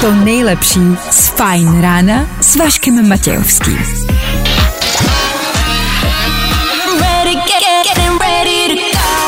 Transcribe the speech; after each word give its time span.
to 0.00 0.14
nejlepší 0.14 0.80
z 1.10 1.28
Fajn 1.28 1.80
rána 1.80 2.26
s 2.40 2.56
Vaškem 2.56 3.08
Matějovským. 3.08 3.78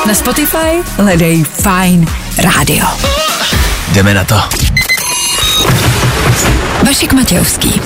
Na 0.07 0.14
Spotify 0.14 0.82
hledej 0.96 1.45
Fajn 1.45 2.07
rádio. 2.39 2.87
Jdeme 3.93 4.15
na 4.15 4.25
to. 4.25 4.35
Vašek 6.87 7.12
Matějovský, 7.12 7.81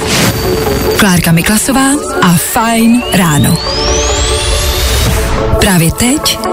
Klárka 0.98 1.32
Miklasová 1.32 1.90
a 2.22 2.32
Fajn 2.32 3.02
ráno. 3.12 3.58
Právě 5.60 5.92
teď. 5.92 6.47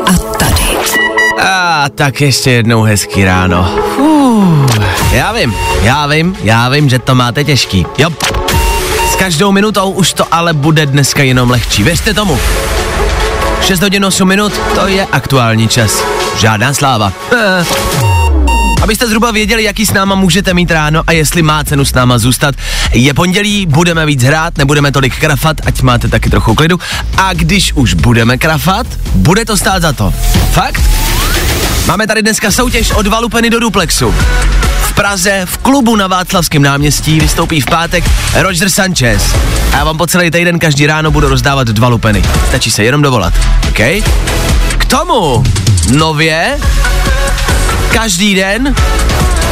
A 1.43 1.85
tak 1.95 2.21
ještě 2.21 2.51
jednou 2.51 2.81
hezký 2.81 3.25
ráno. 3.25 3.75
Uf, 3.97 5.11
já 5.11 5.31
vím, 5.31 5.55
já 5.81 6.07
vím, 6.07 6.37
já 6.43 6.69
vím, 6.69 6.89
že 6.89 6.99
to 6.99 7.15
máte 7.15 7.43
těžký. 7.43 7.85
Jo. 7.97 8.09
S 9.11 9.15
každou 9.15 9.51
minutou 9.51 9.89
už 9.89 10.13
to 10.13 10.25
ale 10.31 10.53
bude 10.53 10.85
dneska 10.85 11.23
jenom 11.23 11.49
lehčí. 11.49 11.83
Věřte 11.83 12.13
tomu. 12.13 12.39
6 13.61 13.81
hodin 13.81 14.05
8 14.05 14.27
minut, 14.27 14.53
to 14.75 14.87
je 14.87 15.05
aktuální 15.05 15.67
čas. 15.67 16.03
Žádná 16.37 16.73
sláva. 16.73 17.13
Eh. 17.33 17.65
Abyste 18.85 19.07
zhruba 19.07 19.31
věděli, 19.31 19.63
jaký 19.63 19.85
s 19.85 19.93
náma 19.93 20.15
můžete 20.15 20.53
mít 20.53 20.71
ráno 20.71 21.01
a 21.07 21.11
jestli 21.11 21.41
má 21.41 21.63
cenu 21.63 21.85
s 21.85 21.93
náma 21.93 22.17
zůstat. 22.17 22.55
Je 22.93 23.13
pondělí, 23.13 23.65
budeme 23.65 24.05
víc 24.05 24.23
hrát, 24.23 24.57
nebudeme 24.57 24.91
tolik 24.91 25.19
krafat, 25.19 25.57
ať 25.65 25.81
máte 25.81 26.07
taky 26.07 26.29
trochu 26.29 26.55
klidu. 26.55 26.79
A 27.17 27.33
když 27.33 27.73
už 27.73 27.93
budeme 27.93 28.37
krafat, 28.37 28.87
bude 29.15 29.45
to 29.45 29.57
stát 29.57 29.81
za 29.81 29.93
to. 29.93 30.13
Fakt? 30.51 30.81
Máme 31.87 32.07
tady 32.07 32.21
dneska 32.21 32.51
soutěž 32.51 32.91
od 32.91 33.07
Valupeny 33.07 33.49
do 33.49 33.59
Duplexu. 33.59 34.15
V 34.81 34.93
Praze, 34.93 35.41
v 35.45 35.57
klubu 35.57 35.95
na 35.95 36.07
Václavském 36.07 36.61
náměstí 36.61 37.19
vystoupí 37.19 37.61
v 37.61 37.65
pátek 37.65 38.03
Roger 38.33 38.69
Sanchez. 38.69 39.35
A 39.73 39.77
já 39.77 39.83
vám 39.83 39.97
po 39.97 40.07
celý 40.07 40.31
týden 40.31 40.59
každý 40.59 40.87
ráno 40.87 41.11
budu 41.11 41.29
rozdávat 41.29 41.67
dva 41.67 41.87
lupeny. 41.87 42.23
Stačí 42.47 42.71
se 42.71 42.83
jenom 42.83 43.01
dovolat, 43.01 43.33
OK? 43.69 43.79
K 44.77 44.85
tomu 44.87 45.43
nově 45.91 46.59
každý 47.93 48.35
den 48.35 48.75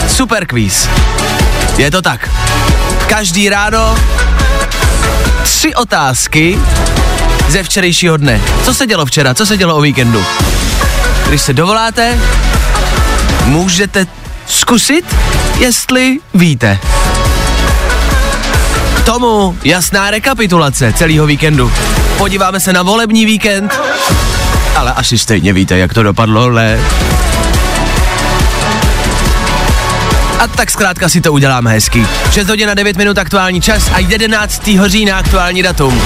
super 0.07 0.45
quiz. 0.45 0.89
Je 1.77 1.91
to 1.91 2.01
tak. 2.01 2.29
Každý 3.07 3.49
ráno 3.49 3.95
tři 5.43 5.75
otázky 5.75 6.59
ze 7.47 7.63
včerejšího 7.63 8.17
dne. 8.17 8.41
Co 8.63 8.73
se 8.73 8.87
dělo 8.87 9.05
včera, 9.05 9.33
co 9.33 9.45
se 9.45 9.57
dělo 9.57 9.75
o 9.75 9.81
víkendu? 9.81 10.25
Když 11.33 11.41
se 11.41 11.53
dovoláte, 11.53 12.19
můžete 13.45 14.07
zkusit, 14.47 15.15
jestli 15.59 16.19
víte. 16.33 16.79
K 18.97 19.01
tomu 19.05 19.57
jasná 19.63 20.11
rekapitulace 20.11 20.93
celého 20.93 21.25
víkendu. 21.25 21.71
Podíváme 22.17 22.59
se 22.59 22.73
na 22.73 22.81
volební 22.83 23.25
víkend, 23.25 23.79
ale 24.75 24.93
asi 24.93 25.17
stejně 25.17 25.53
víte, 25.53 25.77
jak 25.77 25.93
to 25.93 26.03
dopadlo, 26.03 26.51
ne? 26.51 26.79
A 30.39 30.47
tak 30.47 30.71
zkrátka 30.71 31.09
si 31.09 31.21
to 31.21 31.33
uděláme 31.33 31.71
hezky. 31.71 32.07
6 32.31 32.47
hodin 32.47 32.69
a 32.69 32.73
9 32.73 32.97
minut 32.97 33.17
aktuální 33.17 33.61
čas 33.61 33.89
a 33.93 33.99
11. 33.99 34.69
října 34.85 35.17
aktuální 35.17 35.63
datum. 35.63 36.01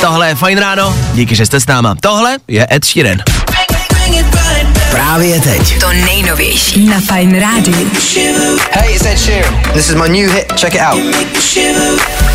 Tohle 0.00 0.28
je 0.28 0.34
Fajn 0.34 0.58
ráno, 0.58 0.96
díky, 1.14 1.34
že 1.34 1.46
jste 1.46 1.60
s 1.60 1.66
náma. 1.66 1.94
Tohle 2.00 2.36
je 2.48 2.66
Ed 2.70 2.84
Sheeran. 2.84 3.41
Právě 5.12 5.40
teď. 5.40 5.80
To 5.80 5.92
nejnovější 5.92 6.86
na 6.86 7.00
Fajn 7.00 7.40
rádiu. 7.40 7.90
Hey, 8.70 8.94
it's 8.94 9.06
Ed 9.06 9.18
Sheeran. 9.18 9.62
This 9.72 9.88
is 9.88 9.94
my 9.94 10.08
new 10.08 10.30
hit. 10.30 10.52
Check 10.60 10.74
it 10.74 10.80
out. 10.80 11.00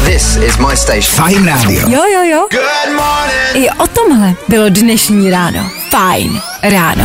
This 0.06 0.36
is 0.36 0.58
my 0.58 0.78
station. 0.78 1.16
Fajn 1.16 1.46
rádio. 1.46 1.90
Jo, 1.90 2.04
jo, 2.14 2.24
jo. 2.24 2.48
Good 2.52 2.96
morning. 2.96 3.56
I 3.56 3.70
o 3.70 3.88
tomhle 3.88 4.34
bylo 4.48 4.70
dnešní 4.70 5.32
ráno. 5.32 5.70
Fajn 5.90 6.42
ráno. 6.64 7.04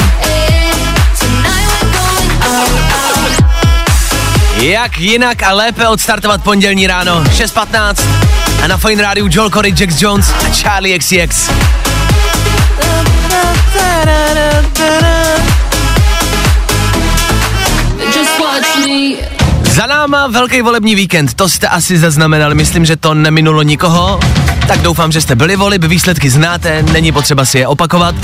Jak 4.56 4.98
jinak 4.98 5.42
a 5.42 5.52
lépe 5.52 5.88
odstartovat 5.88 6.42
pondělní 6.42 6.86
ráno 6.86 7.24
6.15 7.24 7.94
a 8.64 8.66
na 8.66 8.76
Fine 8.76 9.02
rádiu 9.02 9.28
Joel 9.30 9.50
Corey, 9.50 9.74
Jax 9.80 10.02
Jones 10.02 10.30
a 10.30 10.54
Charlie 10.62 10.98
XCX. 10.98 11.50
Za 19.62 19.86
náma 19.86 20.26
velký 20.26 20.62
volební 20.62 20.94
víkend, 20.94 21.34
to 21.34 21.48
jste 21.48 21.68
asi 21.68 21.98
zaznamenali, 21.98 22.54
myslím, 22.54 22.84
že 22.84 22.96
to 22.96 23.14
neminulo 23.14 23.62
nikoho. 23.62 24.20
Tak 24.68 24.80
doufám, 24.80 25.12
že 25.12 25.20
jste 25.20 25.34
byli 25.34 25.56
volib, 25.56 25.84
výsledky 25.84 26.30
znáte, 26.30 26.82
není 26.82 27.12
potřeba 27.12 27.44
si 27.44 27.58
je 27.58 27.66
opakovat. 27.66 28.14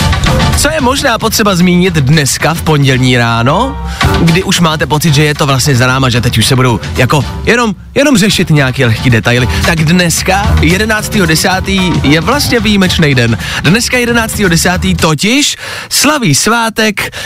Co 0.56 0.70
je 0.70 0.80
možná 0.80 1.18
potřeba 1.18 1.56
zmínit 1.56 1.94
dneska 1.94 2.54
v 2.54 2.62
pondělní 2.62 3.18
ráno, 3.18 3.86
kdy 4.20 4.42
už 4.42 4.60
máte 4.60 4.86
pocit, 4.86 5.14
že 5.14 5.24
je 5.24 5.34
to 5.34 5.46
vlastně 5.46 5.76
za 5.76 5.86
náma, 5.86 6.08
že 6.08 6.20
teď 6.20 6.38
už 6.38 6.46
se 6.46 6.56
budou 6.56 6.80
jako 6.96 7.24
jenom, 7.44 7.74
jenom 7.94 8.16
řešit 8.16 8.50
nějaké 8.50 8.86
lehké 8.86 9.10
detaily. 9.10 9.48
Tak 9.66 9.84
dneska, 9.84 10.56
11.10. 10.60 12.00
je 12.02 12.20
vlastně 12.20 12.60
výjimečný 12.60 13.14
den. 13.14 13.38
Dneska 13.62 13.96
11.10. 13.96 14.96
totiž 14.96 15.56
slaví 15.88 16.34
svátek 16.34 17.16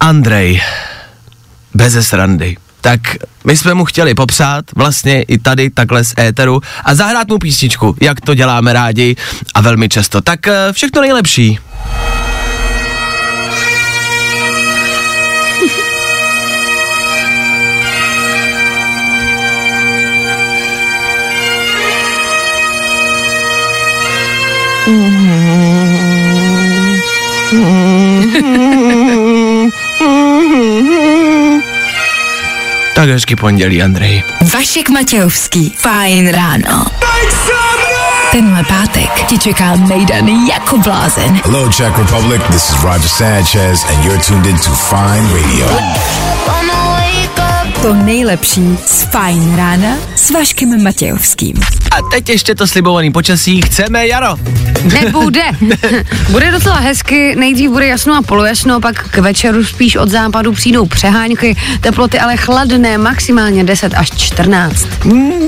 Andrej. 0.00 0.60
Beze 1.74 2.02
srandy. 2.02 2.56
Tak 2.80 3.00
my 3.44 3.56
jsme 3.56 3.74
mu 3.74 3.84
chtěli 3.84 4.14
popsat 4.14 4.64
vlastně 4.76 5.22
i 5.22 5.38
tady 5.38 5.70
takhle 5.70 6.04
z 6.04 6.14
éteru 6.18 6.60
a 6.84 6.94
zahrát 6.94 7.28
mu 7.28 7.38
písničku, 7.38 7.96
jak 8.00 8.20
to 8.20 8.34
děláme 8.34 8.72
rádi 8.72 9.16
a 9.54 9.60
velmi 9.60 9.88
často. 9.88 10.20
Tak 10.20 10.48
eh, 10.48 10.72
všechno 10.72 11.00
nejlepší. 11.00 11.58
Tak 32.94 33.08
hezky 33.08 33.36
pondělí, 33.36 33.82
Andrej. 33.82 34.22
Vašek 34.54 34.88
Matějovský. 34.90 35.74
Fajn 35.78 36.28
ráno. 36.28 36.86
Tenhle 38.32 38.64
pátek 38.64 39.22
ti 39.26 39.38
čeká 39.38 39.76
Mejdan 39.76 40.28
jako 40.28 40.78
blázen. 40.78 41.40
Hello, 41.44 41.68
Czech 41.72 41.98
Republic. 41.98 42.42
This 42.50 42.70
is 42.70 42.82
Roger 42.82 43.08
Sanchez, 43.08 43.84
and 43.84 44.04
you're 44.04 44.22
tuned 44.24 44.46
in 44.46 44.56
to 44.56 44.70
Fine 44.70 45.42
Radio. 45.42 45.68
To 47.84 47.94
nejlepší 47.94 48.78
z 48.86 49.02
Fajn 49.02 49.56
rána 49.56 49.96
s 50.16 50.30
Vaškem 50.30 50.82
Matějovským. 50.82 51.60
A 51.90 51.96
teď 52.12 52.28
ještě 52.28 52.54
to 52.54 52.66
slibovaný 52.66 53.12
počasí, 53.12 53.62
chceme 53.62 54.06
jaro. 54.06 54.36
Nebude. 54.82 55.42
bude 56.30 56.50
docela 56.50 56.76
hezky, 56.76 57.36
nejdřív 57.36 57.70
bude 57.70 57.86
jasno 57.86 58.16
a 58.16 58.22
polojasno, 58.22 58.80
pak 58.80 59.08
k 59.08 59.18
večeru 59.18 59.64
spíš 59.64 59.96
od 59.96 60.08
západu 60.08 60.52
přijdou 60.52 60.86
přehánky, 60.86 61.56
teploty 61.80 62.18
ale 62.18 62.36
chladné, 62.36 62.98
maximálně 62.98 63.64
10 63.64 63.94
až 63.94 64.10
14. 64.16 64.88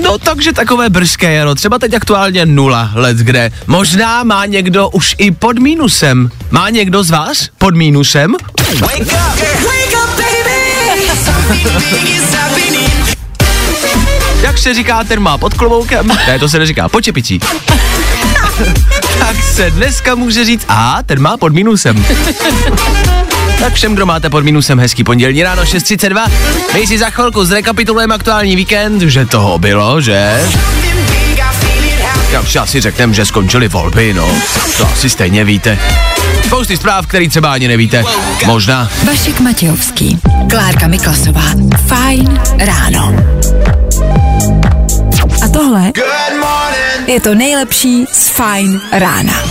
No 0.03 0.17
takže 0.17 0.53
takové 0.53 0.89
brzké 0.89 1.33
jaro, 1.33 1.55
třeba 1.55 1.79
teď 1.79 1.93
aktuálně 1.93 2.45
nula 2.45 2.91
let 2.93 3.17
kde. 3.17 3.51
Možná 3.67 4.23
má 4.23 4.45
někdo 4.45 4.89
už 4.89 5.15
i 5.17 5.31
pod 5.31 5.59
mínusem. 5.59 6.29
Má 6.51 6.69
někdo 6.69 7.03
z 7.03 7.09
vás 7.09 7.49
pod 7.57 7.75
mínusem? 7.75 8.35
Wake 8.79 9.01
up! 9.01 9.86
Jak 14.41 14.57
se 14.57 14.73
říká, 14.73 15.03
ten 15.03 15.19
má 15.19 15.37
pod 15.37 15.53
kloboukem? 15.53 16.07
Ne, 16.27 16.39
to 16.39 16.49
se 16.49 16.59
neříká, 16.59 16.89
pod 16.89 17.01
čepicí. 17.01 17.39
tak 19.19 19.43
se 19.43 19.71
dneska 19.71 20.15
může 20.15 20.45
říct, 20.45 20.65
a 20.69 20.99
ten 21.05 21.21
má 21.21 21.37
pod 21.37 21.53
minusem. 21.53 22.05
tak 23.59 23.73
všem, 23.73 23.95
kdo 23.95 24.05
máte 24.05 24.29
pod 24.29 24.43
minusem, 24.43 24.79
hezký 24.79 25.03
pondělí 25.03 25.43
ráno 25.43 25.63
6.32. 25.63 26.31
My 26.73 26.87
si 26.87 26.97
za 26.97 27.09
chvilku 27.09 27.45
zrekapitulujeme 27.45 28.15
aktuální 28.15 28.55
víkend, 28.55 29.01
že 29.01 29.25
toho 29.25 29.57
bylo, 29.57 30.01
že? 30.01 30.43
Já 32.55 32.65
si 32.65 32.81
řekneme, 32.81 33.13
že 33.13 33.25
skončily 33.25 33.67
volby, 33.67 34.13
no. 34.13 34.29
To 34.77 34.87
asi 34.87 35.09
stejně 35.09 35.43
víte. 35.43 35.79
Spousty 36.47 36.77
zpráv, 36.77 37.07
který 37.07 37.29
třeba 37.29 37.51
ani 37.51 37.67
nevíte. 37.67 38.03
Možná. 38.45 38.89
Vašek 39.07 39.39
Matějovský. 39.39 40.19
Klárka 40.49 40.87
Miklasová. 40.87 41.41
Fajn 41.87 42.41
ráno. 42.57 43.15
A 45.43 45.47
tohle 45.47 45.91
je 47.07 47.21
to 47.21 47.35
nejlepší 47.35 48.05
z 48.11 48.29
Fajn 48.29 48.81
rána. 48.91 49.33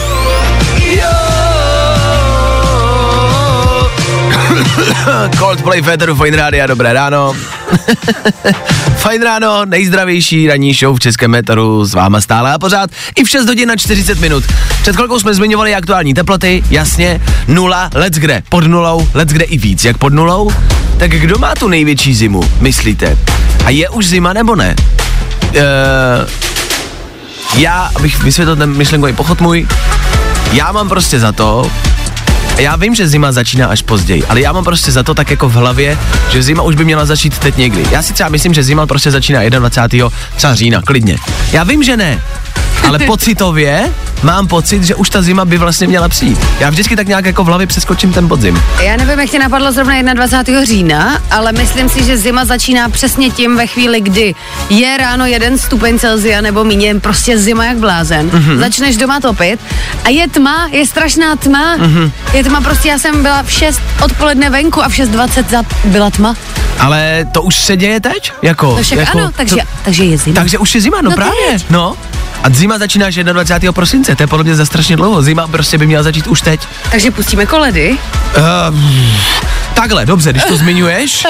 Coldplay 5.38 5.82
Féteru 5.82 6.16
Fine 6.16 6.36
Rádia, 6.36 6.66
dobré 6.66 6.92
ráno. 6.92 7.34
Fine 8.96 9.24
ráno, 9.24 9.64
nejzdravější 9.64 10.46
ranní 10.48 10.74
show 10.74 10.96
v 10.96 11.00
Českém 11.00 11.30
meteoru 11.30 11.84
s 11.84 11.94
váma 11.94 12.20
stále 12.20 12.52
a 12.52 12.58
pořád 12.58 12.90
i 13.16 13.24
v 13.24 13.28
6 13.28 13.46
hodin 13.46 13.68
na 13.68 13.76
40 13.76 14.20
minut. 14.20 14.44
Před 14.82 14.96
chvilkou 14.96 15.18
jsme 15.18 15.34
zmiňovali 15.34 15.74
aktuální 15.74 16.14
teploty, 16.14 16.62
jasně, 16.70 17.20
nula, 17.48 17.90
let's 17.94 18.18
kde, 18.18 18.42
pod 18.48 18.64
nulou, 18.64 19.08
let's 19.14 19.32
kde 19.32 19.44
i 19.44 19.58
víc, 19.58 19.84
jak 19.84 19.98
pod 19.98 20.12
nulou. 20.12 20.50
Tak 20.98 21.10
kdo 21.10 21.38
má 21.38 21.54
tu 21.54 21.68
největší 21.68 22.14
zimu, 22.14 22.42
myslíte? 22.60 23.18
A 23.64 23.70
je 23.70 23.88
už 23.88 24.06
zima 24.06 24.32
nebo 24.32 24.56
ne? 24.56 24.76
Uh, 25.42 25.62
já, 27.56 27.90
abych 27.96 28.22
vysvětlil 28.22 28.56
ten 28.56 28.76
myšlenkový 28.76 29.12
pochod 29.12 29.40
můj, 29.40 29.68
já 30.52 30.72
mám 30.72 30.88
prostě 30.88 31.20
za 31.20 31.32
to, 31.32 31.70
já 32.58 32.76
vím, 32.76 32.94
že 32.94 33.08
zima 33.08 33.32
začíná 33.32 33.66
až 33.66 33.82
později, 33.82 34.24
ale 34.24 34.40
já 34.40 34.52
mám 34.52 34.64
prostě 34.64 34.92
za 34.92 35.02
to 35.02 35.14
tak 35.14 35.30
jako 35.30 35.48
v 35.48 35.52
hlavě, 35.52 35.98
že 36.30 36.42
zima 36.42 36.62
už 36.62 36.74
by 36.74 36.84
měla 36.84 37.06
začít 37.06 37.38
teď 37.38 37.56
někdy. 37.56 37.86
Já 37.90 38.02
si 38.02 38.12
třeba 38.12 38.28
myslím, 38.28 38.54
že 38.54 38.62
zima 38.62 38.86
prostě 38.86 39.10
začíná 39.10 39.48
21. 39.48 40.08
třeba 40.36 40.54
října, 40.54 40.82
klidně. 40.82 41.16
Já 41.52 41.64
vím, 41.64 41.82
že 41.82 41.96
ne, 41.96 42.22
ale 42.88 42.98
pocitově 43.06 43.90
mám 44.22 44.46
pocit, 44.46 44.84
že 44.84 44.94
už 44.94 45.10
ta 45.10 45.22
zima 45.22 45.44
by 45.44 45.58
vlastně 45.58 45.86
měla 45.86 46.08
přijít. 46.08 46.38
Já 46.60 46.70
vždycky 46.70 46.96
tak 46.96 47.08
nějak 47.08 47.24
jako 47.24 47.44
v 47.44 47.46
hlavě 47.46 47.66
přeskočím 47.66 48.12
ten 48.12 48.28
podzim. 48.28 48.62
Já 48.82 48.96
nevím, 48.96 49.18
jak 49.20 49.30
tě 49.30 49.38
napadlo 49.38 49.72
zrovna 49.72 50.14
21. 50.14 50.64
října, 50.64 51.22
ale 51.30 51.52
myslím 51.52 51.88
si, 51.88 52.04
že 52.04 52.16
zima 52.18 52.44
začíná 52.44 52.88
přesně 52.88 53.30
tím 53.30 53.56
ve 53.56 53.66
chvíli, 53.66 54.00
kdy 54.00 54.34
je 54.70 54.96
ráno 54.96 55.26
jeden 55.26 55.58
stupeň 55.58 55.98
Celzia 55.98 56.40
nebo 56.40 56.64
míně, 56.64 56.94
prostě 56.94 57.38
zima 57.38 57.64
jak 57.64 57.76
blázen. 57.76 58.30
Mm-hmm. 58.30 58.58
Začneš 58.58 58.96
doma 58.96 59.20
topit 59.20 59.60
a 60.04 60.08
je 60.08 60.28
tma, 60.28 60.68
je 60.72 60.86
strašná 60.86 61.36
tma. 61.36 61.76
Mm-hmm. 61.76 62.10
Je 62.32 62.44
tma, 62.44 62.60
prostě 62.60 62.88
já 62.88 62.98
jsem 62.98 63.22
byla 63.22 63.42
v 63.42 63.50
6 63.52 63.80
odpoledne 64.04 64.50
venku 64.50 64.84
a 64.84 64.88
v 64.88 64.92
6.20 64.92 65.44
za, 65.50 65.62
byla 65.84 66.10
tma. 66.10 66.34
Ale 66.78 67.26
to 67.32 67.42
už 67.42 67.56
se 67.56 67.76
děje 67.76 68.00
teď? 68.00 68.32
Jako, 68.42 68.66
No 68.76 68.82
však 68.82 68.98
jako, 68.98 69.18
ano, 69.18 69.30
takže, 69.36 69.56
to, 69.56 69.62
takže 69.84 70.04
je 70.04 70.18
zima. 70.18 70.34
takže 70.34 70.58
už 70.58 70.74
je 70.74 70.80
zima, 70.80 71.00
no, 71.02 71.10
No 71.10 71.16
právě. 71.16 71.32
teď. 71.52 71.66
No. 71.70 71.96
A 72.46 72.50
zima 72.50 72.78
začíná 72.78 73.06
až 73.06 73.14
21. 73.14 73.72
prosince, 73.72 74.16
to 74.16 74.22
je 74.22 74.26
podle 74.26 74.44
mě 74.44 74.56
za 74.56 74.66
strašně 74.66 74.96
dlouho. 74.96 75.22
Zima 75.22 75.46
prostě 75.46 75.78
by 75.78 75.86
měla 75.86 76.02
začít 76.02 76.26
už 76.26 76.40
teď. 76.40 76.60
Takže 76.90 77.10
pustíme 77.10 77.46
koledy. 77.46 77.98
Uh, 78.70 78.78
takhle, 79.74 80.06
dobře, 80.06 80.32
když 80.32 80.44
to 80.44 80.56
zmiňuješ. 80.62 81.26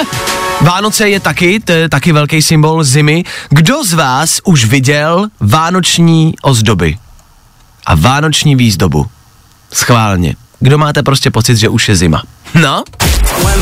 Vánoce 0.61 1.09
je 1.09 1.19
taky, 1.19 1.59
to 1.59 1.71
je 1.71 1.89
taky 1.89 2.11
velký 2.11 2.41
symbol 2.41 2.83
zimy. 2.83 3.23
Kdo 3.49 3.83
z 3.83 3.93
vás 3.93 4.41
už 4.43 4.65
viděl 4.65 5.27
vánoční 5.39 6.33
ozdoby 6.41 6.97
a 7.85 7.95
vánoční 7.95 8.55
výzdobu? 8.55 9.05
Schválně. 9.73 10.35
Kdo 10.59 10.77
máte 10.77 11.03
prostě 11.03 11.31
pocit, 11.31 11.57
že 11.57 11.69
už 11.69 11.89
je 11.89 11.95
zima? 11.95 12.21
No? 12.53 12.83
When 13.43 13.59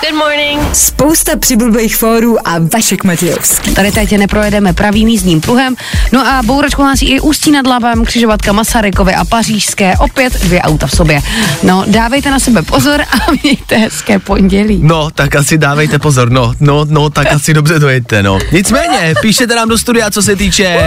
Good 0.00 0.14
morning. 0.18 0.60
Spousta 0.72 1.36
přibulbých 1.36 1.96
fórů 1.96 2.48
a 2.48 2.54
Vašek 2.74 3.04
Matějovský. 3.04 3.74
Tady 3.74 3.92
teď 3.92 4.16
neprojedeme 4.18 4.72
pravým 4.72 5.08
jízdním 5.08 5.40
pruhem. 5.40 5.76
No 6.12 6.26
a 6.26 6.42
bouračku 6.42 6.82
hlásí 6.82 7.06
i 7.06 7.20
Ústí 7.20 7.50
nad 7.50 7.66
Labem, 7.66 8.04
křižovatka 8.04 8.52
Masarykovy 8.52 9.14
a 9.14 9.24
Pařížské. 9.24 9.94
Opět 9.98 10.32
dvě 10.32 10.62
auta 10.62 10.86
v 10.86 10.96
sobě. 10.96 11.20
No, 11.62 11.84
dávejte 11.86 12.30
na 12.30 12.38
sebe 12.38 12.62
pozor 12.62 13.00
a 13.00 13.32
mějte 13.42 13.76
hezké 13.76 14.18
pondělí. 14.18 14.80
No, 14.82 15.10
tak 15.10 15.36
asi 15.36 15.58
dávejte 15.58 15.98
pozor, 15.98 16.30
no, 16.30 16.54
no, 16.60 16.84
no, 16.88 17.10
tak 17.10 17.32
asi 17.32 17.54
dobře 17.54 17.78
dojete, 17.78 18.22
no. 18.22 18.38
Nicméně, 18.52 19.14
píšete 19.22 19.54
nám 19.54 19.68
do 19.68 19.78
studia, 19.78 20.10
co 20.10 20.22
se 20.22 20.36
týče 20.36 20.78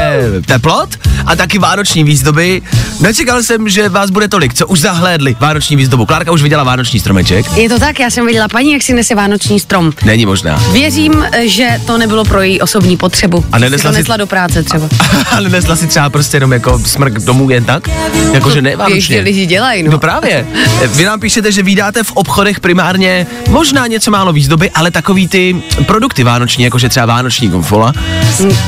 teplot 0.46 0.90
a 1.26 1.36
taky 1.36 1.60
vánoční 1.60 2.04
výzdoby. 2.04 2.62
Nečekal 3.00 3.44
jsem, 3.44 3.70
že 3.70 3.90
vás 3.90 4.10
bude 4.10 4.28
tolik, 4.28 4.54
co 4.54 4.68
už 4.68 4.80
zahlédli 4.80 5.36
vánoční 5.40 5.76
výzdobu. 5.76 6.06
Klárka 6.06 6.32
už 6.32 6.42
viděla 6.42 6.64
vánoční 6.64 7.00
stromeček. 7.00 7.46
Je 7.58 7.70
to 7.70 7.80
tak, 7.80 8.00
já 8.00 8.10
jsem 8.10 8.26
viděla 8.26 8.48
paní, 8.48 8.72
jak 8.74 8.82
si 8.82 8.99
nese 9.00 9.16
vánoční 9.16 9.60
strom. 9.60 9.92
Není 10.06 10.26
možná. 10.26 10.64
Věřím, 10.72 11.26
že 11.42 11.82
to 11.86 11.98
nebylo 11.98 12.26
pro 12.26 12.42
její 12.42 12.62
osobní 12.62 12.98
potřebu. 12.98 13.46
A 13.52 13.60
Že 13.60 13.66
nenesla 13.66 13.92
si 13.92 13.98
nesla 13.98 14.18
do 14.18 14.28
práce 14.28 14.64
třeba. 14.64 14.90
Ale 15.32 15.50
nesla 15.50 15.76
si 15.76 15.88
třeba 15.88 16.10
prostě 16.10 16.38
jenom 16.38 16.54
jako 16.54 16.80
smrk 16.80 17.14
domů 17.14 17.50
jen 17.50 17.66
tak? 17.66 17.88
Jakože 18.34 18.62
ne 18.62 18.70
Běžně 18.70 18.78
vánočně. 18.78 19.20
lidi 19.20 19.46
dělají, 19.46 19.84
no. 19.84 19.92
No 19.92 20.00
právě. 20.00 20.48
Vy 20.88 21.06
nám 21.06 21.20
píšete, 21.20 21.52
že 21.52 21.64
vydáte 21.64 22.04
v 22.04 22.12
obchodech 22.12 22.60
primárně 22.60 23.28
možná 23.50 23.88
něco 23.88 24.12
málo 24.12 24.34
výzdoby, 24.34 24.70
ale 24.70 24.92
takový 24.92 25.28
ty 25.28 25.62
produkty 25.88 26.24
vánoční, 26.24 26.64
jakože 26.64 26.90
třeba 26.90 27.06
vánoční 27.06 27.50
komu- 27.52 27.60
konfola. 27.60 27.94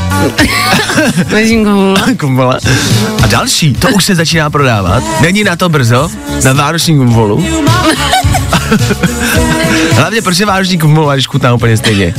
A 3.23 3.27
další, 3.27 3.73
to 3.73 3.89
už 3.89 4.05
se 4.05 4.15
začíná 4.15 4.49
prodávat. 4.49 5.03
Není 5.21 5.43
na 5.43 5.55
to 5.55 5.69
brzo, 5.69 6.09
na 6.43 6.53
vánoční 6.53 6.97
konfolu. 6.97 7.45
Hlavně 9.95 10.21
proč 10.21 10.39
je 10.39 10.45
vánoční 10.45 10.77
konfola, 10.77 11.13
když 11.13 11.27
chutná 11.27 11.53
úplně 11.53 11.77
stejně. 11.77 12.13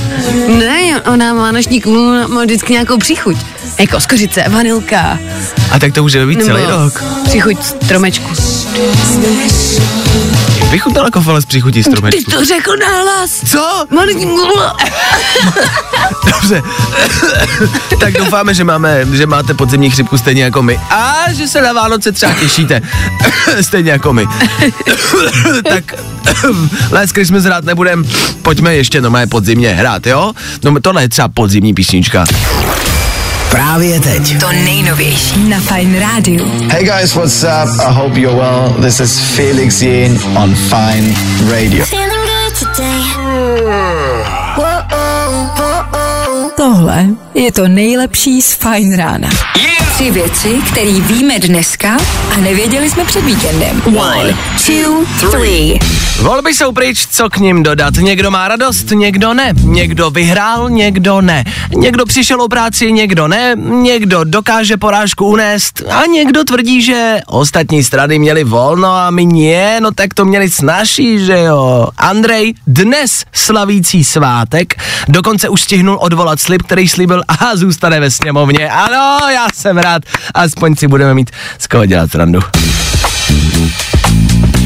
Ne, 0.58 1.00
ona 1.12 1.34
má 1.34 1.52
noční 1.52 1.80
kůl, 1.80 2.28
má 2.28 2.42
vždycky 2.44 2.72
nějakou 2.72 2.98
příchuť. 2.98 3.36
Jako 3.78 4.00
skořice, 4.00 4.44
vanilka. 4.48 5.18
A 5.70 5.78
tak 5.78 5.92
to 5.92 6.02
může 6.02 6.26
být 6.26 6.44
celý 6.44 6.62
rok. 6.62 7.04
Příchuť 7.24 7.56
stromečku. 7.84 8.32
Vychutnala 10.70 11.10
konfola 11.10 11.40
z 11.40 11.44
příchutí 11.44 11.84
Ty 11.84 11.90
stromečku. 11.90 12.30
to 12.30 12.44
řekl 12.44 12.72
nahlas. 12.76 13.40
Co? 13.50 13.86
Dobře. 16.32 16.62
tak 18.00 18.12
doufáme, 18.12 18.54
že, 18.54 18.64
máme, 18.64 19.06
že 19.12 19.26
máte 19.26 19.54
podzimní 19.54 19.90
chřipku 19.90 20.18
stejně 20.18 20.42
jako 20.44 20.62
my. 20.62 20.80
A 20.90 21.24
že 21.32 21.48
se 21.48 21.62
na 21.62 21.72
Vánoce 21.72 22.12
třeba 22.12 22.32
těšíte. 22.32 22.80
stejně 23.60 23.90
jako 23.90 24.12
my. 24.12 24.26
tak 25.68 25.94
Last 26.92 27.12
Christmas 27.12 27.44
hrát 27.44 27.64
nebudem. 27.64 28.04
Pojďme 28.42 28.74
ještě 28.74 29.00
normálně 29.00 29.26
podzimně 29.26 29.74
hrát, 29.74 30.06
jo? 30.06 30.32
No 30.64 30.80
tohle 30.80 31.02
je 31.02 31.08
třeba 31.08 31.28
podzimní 31.28 31.74
písnička. 31.74 32.24
Právě 33.50 34.00
teď. 34.00 34.40
To 34.40 34.52
nejnovější 34.52 35.48
na 35.48 35.60
Fine 35.60 36.00
Rádiu. 36.00 36.68
Hey 36.68 36.84
guys, 36.84 37.14
what's 37.14 37.42
up? 37.42 37.80
I 37.88 37.94
hope 37.94 38.20
you're 38.20 38.36
well. 38.36 38.74
This 38.82 39.00
is 39.00 39.18
Felix 39.18 39.82
Yin 39.82 40.20
on 40.36 40.54
Fine 40.54 41.14
Radio. 41.50 41.84
Feeling 41.84 42.10
good 42.10 42.54
today. 42.58 44.41
Tohle 46.62 47.06
je 47.34 47.52
to 47.52 47.68
nejlepší 47.68 48.42
z 48.42 48.52
Fine 48.52 48.96
rána. 48.96 49.28
Tři 49.94 50.10
věci, 50.10 50.58
které 50.72 50.90
víme 50.90 51.38
dneska 51.38 51.96
a 52.34 52.36
nevěděli 52.36 52.90
jsme 52.90 53.04
před 53.04 53.24
víkendem. 53.24 53.82
One, 53.86 54.36
two, 54.66 55.04
three. 55.30 55.78
Volby 56.22 56.54
jsou 56.54 56.72
pryč, 56.72 57.06
co 57.06 57.30
k 57.30 57.36
ním 57.36 57.62
dodat. 57.62 57.94
Někdo 57.94 58.30
má 58.30 58.48
radost, 58.48 58.90
někdo 58.90 59.34
ne. 59.34 59.52
Někdo 59.62 60.10
vyhrál, 60.10 60.70
někdo 60.70 61.20
ne. 61.20 61.44
Někdo 61.76 62.06
přišel 62.06 62.42
o 62.42 62.48
práci, 62.48 62.92
někdo 62.92 63.28
ne. 63.28 63.56
Někdo 63.56 64.24
dokáže 64.24 64.76
porážku 64.76 65.26
unést 65.26 65.82
a 65.90 66.06
někdo 66.06 66.44
tvrdí, 66.44 66.82
že 66.82 67.18
ostatní 67.26 67.84
strany 67.84 68.18
měli 68.18 68.44
volno 68.44 68.92
a 68.92 69.10
my 69.10 69.26
nie, 69.26 69.80
no 69.80 69.90
tak 69.90 70.14
to 70.14 70.24
měli 70.24 70.50
snažší, 70.50 71.18
že 71.18 71.38
jo. 71.38 71.88
Andrej 71.98 72.54
dnes 72.66 73.24
slavící 73.32 74.04
svátek 74.04 74.74
dokonce 75.08 75.48
už 75.48 75.62
stihnul 75.62 75.98
odvolat 76.00 76.40
slib, 76.52 76.62
který 76.62 76.88
slíbil 76.88 77.22
a 77.28 77.56
zůstane 77.56 78.00
ve 78.00 78.10
sněmovně. 78.10 78.70
Ano, 78.70 79.18
já 79.32 79.46
jsem 79.54 79.78
rád, 79.78 80.02
aspoň 80.34 80.76
si 80.76 80.88
budeme 80.88 81.14
mít 81.14 81.30
z 81.58 81.66
koho 81.66 81.86
dělat 81.86 82.10
srandu. 82.10 82.40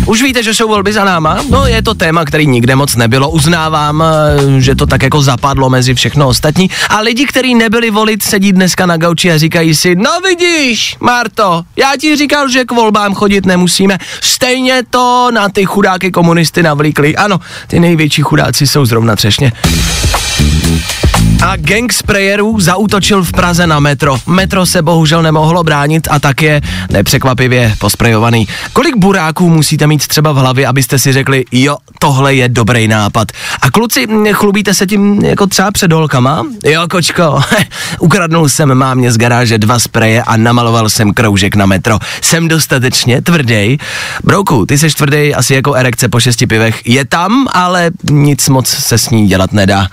Už 0.06 0.22
víte, 0.22 0.42
že 0.42 0.54
jsou 0.54 0.68
volby 0.68 0.92
za 0.92 1.04
náma? 1.04 1.38
No, 1.50 1.66
je 1.66 1.82
to 1.82 1.94
téma, 1.94 2.24
který 2.24 2.46
nikde 2.46 2.76
moc 2.76 2.96
nebylo. 2.96 3.30
Uznávám, 3.30 4.02
eh, 4.02 4.60
že 4.60 4.74
to 4.74 4.86
tak 4.86 5.02
jako 5.02 5.22
zapadlo 5.22 5.70
mezi 5.70 5.94
všechno 5.94 6.28
ostatní. 6.28 6.70
A 6.88 7.00
lidi, 7.00 7.26
kteří 7.26 7.54
nebyli 7.54 7.90
volit, 7.90 8.22
sedí 8.22 8.52
dneska 8.52 8.86
na 8.86 8.96
gauči 8.96 9.32
a 9.32 9.38
říkají 9.38 9.74
si, 9.74 9.94
no 9.94 10.10
vidíš, 10.24 10.96
Marto, 11.00 11.62
já 11.76 11.92
ti 12.00 12.16
říkal, 12.16 12.48
že 12.48 12.64
k 12.64 12.72
volbám 12.72 13.14
chodit 13.14 13.46
nemusíme. 13.46 13.98
Stejně 14.20 14.82
to 14.90 15.30
na 15.34 15.48
ty 15.48 15.64
chudáky 15.64 16.10
komunisty 16.10 16.62
navlíkli. 16.62 17.16
Ano, 17.16 17.40
ty 17.66 17.80
největší 17.80 18.22
chudáci 18.22 18.66
jsou 18.66 18.86
zrovna 18.86 19.16
třešně. 19.16 19.52
A 21.42 21.56
gang 21.56 21.92
sprayerů 21.92 22.60
zautočil 22.60 23.24
v 23.24 23.32
Praze 23.32 23.66
na 23.66 23.80
metro. 23.80 24.18
Metro 24.26 24.66
se 24.66 24.82
bohužel 24.82 25.22
nemohlo 25.22 25.64
bránit 25.64 26.08
a 26.10 26.18
tak 26.18 26.42
je 26.42 26.60
nepřekvapivě 26.90 27.74
posprejovaný. 27.78 28.48
Kolik 28.72 28.96
buráků 28.96 29.48
musíte 29.48 29.86
mít 29.86 30.06
třeba 30.06 30.32
v 30.32 30.36
hlavě, 30.36 30.66
abyste 30.66 30.98
si 30.98 31.12
řekli, 31.12 31.44
jo, 31.52 31.76
tohle 31.98 32.34
je 32.34 32.48
dobrý 32.48 32.88
nápad. 32.88 33.28
A 33.62 33.70
kluci, 33.70 34.06
chlubíte 34.32 34.74
se 34.74 34.86
tím 34.86 35.24
jako 35.24 35.46
třeba 35.46 35.70
před 35.70 35.92
holkama? 35.92 36.46
Jo, 36.64 36.86
kočko, 36.90 37.40
ukradnul 37.98 38.48
jsem 38.48 38.74
mámě 38.74 39.12
z 39.12 39.18
garáže 39.18 39.58
dva 39.58 39.78
spreje 39.78 40.22
a 40.22 40.36
namaloval 40.36 40.88
jsem 40.88 41.12
kroužek 41.12 41.56
na 41.56 41.66
metro. 41.66 41.98
Jsem 42.20 42.48
dostatečně 42.48 43.22
tvrdý. 43.22 43.78
Brouku, 44.24 44.66
ty 44.66 44.78
seš 44.78 44.94
tvrdý 44.94 45.34
asi 45.34 45.54
jako 45.54 45.74
erekce 45.74 46.08
po 46.08 46.20
šesti 46.20 46.46
pivech. 46.46 46.86
Je 46.86 47.04
tam, 47.04 47.46
ale 47.52 47.90
nic 48.10 48.48
moc 48.48 48.68
se 48.68 48.98
s 48.98 49.10
ní 49.10 49.26
dělat 49.26 49.52
nedá. 49.52 49.88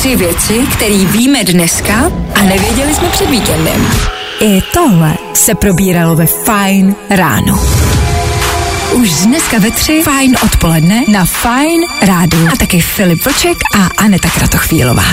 Tři 0.00 0.16
věci, 0.16 0.66
které 0.72 1.04
víme 1.04 1.44
dneska 1.44 2.12
a 2.34 2.42
nevěděli 2.42 2.94
jsme 2.94 3.08
před 3.08 3.30
víkendem. 3.30 3.86
I 4.40 4.62
tohle 4.74 5.14
se 5.34 5.54
probíralo 5.54 6.16
ve 6.16 6.26
Fine 6.26 6.94
ráno. 7.10 7.60
Už 8.92 9.10
dneska 9.10 9.58
ve 9.58 9.70
tři 9.70 10.02
Fine 10.02 10.38
odpoledne 10.44 11.04
na 11.08 11.24
Fine 11.24 11.86
rádu. 12.02 12.38
A 12.52 12.56
taky 12.56 12.80
Filip 12.80 13.24
Vlček 13.24 13.56
a 13.74 14.02
Aneta 14.04 14.30
Kratochvílová. 14.30 15.04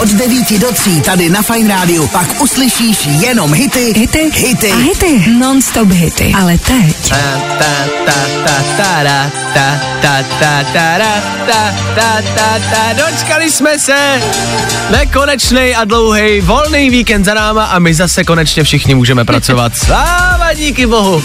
Od 0.00 0.08
9 0.08 0.58
do 0.58 0.72
3 0.72 1.00
tady 1.00 1.28
na 1.28 1.42
Fine 1.42 1.68
Rádiu 1.68 2.06
pak 2.06 2.40
uslyšíš 2.42 3.06
jenom 3.06 3.54
hity, 3.54 3.92
Hity, 3.96 4.30
hity. 4.34 4.70
a 4.72 4.76
hity, 4.76 5.30
non-stop 5.30 5.90
hity. 5.92 6.32
Ale 6.36 6.58
teď 6.58 7.08
Ta, 7.08 7.16
ta, 7.58 7.64
ta, 8.06 8.12
ta, 8.44 8.62
ta, 8.76 9.02
ra, 9.02 9.30
ta, 9.54 9.80
ta, 10.02 10.22
ta, 10.40 10.64
ta, 10.72 10.98
ra, 10.98 11.22
ta, 11.46 11.74
ta, 11.94 12.22
ta, 12.34 12.58
ta. 12.70 12.92
Dočkali 12.92 13.50
jsme 13.50 13.78
se! 13.78 14.20
Nekonečný 14.90 15.74
a 15.76 15.84
dlouhý 15.84 16.40
volný 16.40 16.90
víkend 16.90 17.24
za 17.24 17.34
náma 17.34 17.64
a 17.64 17.78
my 17.78 17.94
zase 17.94 18.24
konečně 18.24 18.64
všichni 18.64 18.94
můžeme 18.94 19.24
pracovat. 19.24 19.72
Sláva 19.84 20.52
díky 20.54 20.86
bohu! 20.86 21.22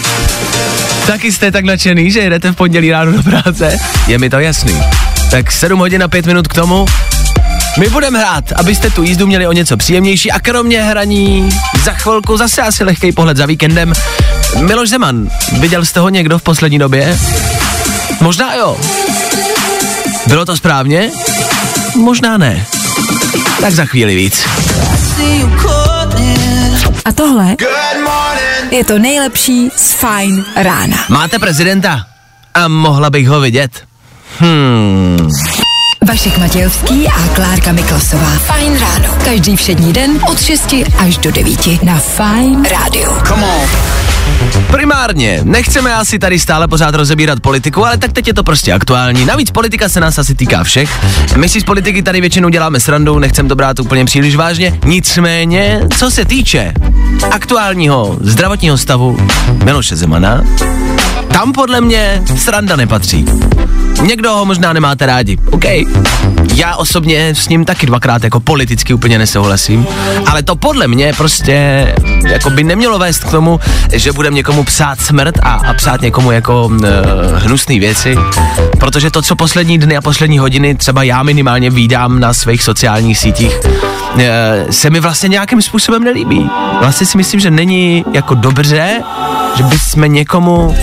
Taky 1.06 1.32
jste 1.32 1.50
tak 1.52 1.64
nadšený, 1.64 2.10
že 2.10 2.20
jedete 2.20 2.52
v 2.52 2.56
pondělí 2.56 2.90
ráno 2.90 3.12
do 3.12 3.22
práce? 3.22 3.76
Je 4.06 4.18
mi 4.18 4.30
to 4.30 4.38
jasný. 4.38 4.82
Tak 5.30 5.52
7 5.52 5.78
hodin 5.78 6.02
a 6.02 6.08
5 6.08 6.26
minut 6.26 6.48
k 6.48 6.54
tomu. 6.54 6.86
My 7.78 7.88
budeme 7.88 8.18
hrát, 8.18 8.44
abyste 8.52 8.90
tu 8.90 9.02
jízdu 9.02 9.26
měli 9.26 9.46
o 9.46 9.52
něco 9.52 9.76
příjemnější 9.76 10.32
a 10.32 10.40
kromě 10.40 10.82
hraní 10.82 11.48
za 11.84 11.92
chvilku 11.92 12.36
zase 12.36 12.62
asi 12.62 12.84
lehký 12.84 13.12
pohled 13.12 13.36
za 13.36 13.46
víkendem. 13.46 13.92
Miloš 14.60 14.88
Zeman, 14.88 15.28
viděl 15.60 15.84
jste 15.84 16.00
ho 16.00 16.08
někdo 16.08 16.38
v 16.38 16.42
poslední 16.42 16.78
době? 16.78 17.18
Možná 18.20 18.54
jo. 18.54 18.76
Bylo 20.26 20.44
to 20.44 20.56
správně? 20.56 21.10
Možná 21.96 22.38
ne. 22.38 22.66
Tak 23.60 23.74
za 23.74 23.84
chvíli 23.84 24.16
víc. 24.16 24.46
a 27.04 27.12
tohle 27.12 27.56
je 28.70 28.84
to 28.84 28.98
nejlepší 28.98 29.70
z 29.76 29.92
Fine 29.92 30.44
rána. 30.56 30.96
Máte 31.08 31.38
prezidenta? 31.38 32.06
A 32.54 32.68
mohla 32.68 33.10
bych 33.10 33.28
ho 33.28 33.40
vidět? 33.40 33.84
Hmm. 34.38 35.28
Vašek 36.08 36.38
Matějovský 36.38 37.08
a 37.08 37.28
Klárka 37.34 37.72
Miklasová. 37.72 38.30
Fajn 38.30 38.78
ráno. 38.80 39.14
Každý 39.24 39.56
všední 39.56 39.92
den 39.92 40.20
od 40.30 40.40
6 40.40 40.74
až 40.98 41.18
do 41.18 41.30
9 41.30 41.82
na 41.82 41.98
Fajn 41.98 42.64
rádiu. 42.64 43.12
Come 43.26 43.46
on. 43.46 43.68
Primárně, 44.70 45.40
nechceme 45.44 45.94
asi 45.94 46.18
tady 46.18 46.38
stále 46.38 46.68
pořád 46.68 46.94
rozebírat 46.94 47.40
politiku, 47.40 47.86
ale 47.86 47.98
tak 47.98 48.12
teď 48.12 48.28
je 48.28 48.34
to 48.34 48.42
prostě 48.42 48.72
aktuální. 48.72 49.24
Navíc 49.24 49.50
politika 49.50 49.88
se 49.88 50.00
nás 50.00 50.18
asi 50.18 50.34
týká 50.34 50.64
všech. 50.64 50.90
My 51.36 51.48
si 51.48 51.60
z 51.60 51.64
politiky 51.64 52.02
tady 52.02 52.20
většinou 52.20 52.48
děláme 52.48 52.80
srandu, 52.80 53.18
nechcem 53.18 53.48
to 53.48 53.56
brát 53.56 53.80
úplně 53.80 54.04
příliš 54.04 54.36
vážně. 54.36 54.78
Nicméně, 54.84 55.80
co 55.96 56.10
se 56.10 56.24
týče 56.24 56.74
aktuálního 57.30 58.16
zdravotního 58.20 58.78
stavu 58.78 59.18
Miloše 59.64 59.96
Zemana, 59.96 60.44
tam 61.32 61.52
podle 61.52 61.80
mě 61.80 62.22
sranda 62.36 62.76
nepatří. 62.76 63.24
Někdo 64.02 64.32
ho 64.32 64.44
možná 64.44 64.72
nemáte 64.72 65.06
rádi, 65.06 65.38
OK. 65.50 65.64
Já 66.54 66.76
osobně 66.76 67.28
s 67.28 67.48
ním 67.48 67.64
taky 67.64 67.86
dvakrát 67.86 68.24
jako 68.24 68.40
politicky 68.40 68.94
úplně 68.94 69.18
nesouhlasím, 69.18 69.86
ale 70.26 70.42
to 70.42 70.56
podle 70.56 70.88
mě 70.88 71.12
prostě 71.16 71.86
jako 72.26 72.50
by 72.50 72.64
nemělo 72.64 72.98
vést 72.98 73.24
k 73.24 73.30
tomu, 73.30 73.60
že 73.92 74.12
budeme 74.12 74.36
někomu 74.36 74.64
psát 74.64 75.00
smrt 75.00 75.34
a, 75.42 75.52
a 75.52 75.74
psát 75.74 76.00
někomu 76.00 76.30
jako 76.30 76.66
uh, 76.66 76.78
hnusné 77.34 77.78
věci, 77.78 78.16
protože 78.80 79.10
to, 79.10 79.22
co 79.22 79.36
poslední 79.36 79.78
dny 79.78 79.96
a 79.96 80.00
poslední 80.00 80.38
hodiny 80.38 80.74
třeba 80.74 81.02
já 81.02 81.22
minimálně 81.22 81.70
vídám 81.70 82.20
na 82.20 82.32
svých 82.32 82.62
sociálních 82.62 83.18
sítích, 83.18 83.60
uh, 84.14 84.20
se 84.70 84.90
mi 84.90 85.00
vlastně 85.00 85.28
nějakým 85.28 85.62
způsobem 85.62 86.04
nelíbí. 86.04 86.50
Vlastně 86.80 87.06
si 87.06 87.16
myslím, 87.16 87.40
že 87.40 87.50
není 87.50 88.04
jako 88.12 88.34
dobře, 88.34 89.02
že 89.56 89.62
bychom 89.62 90.12
někomu 90.12 90.76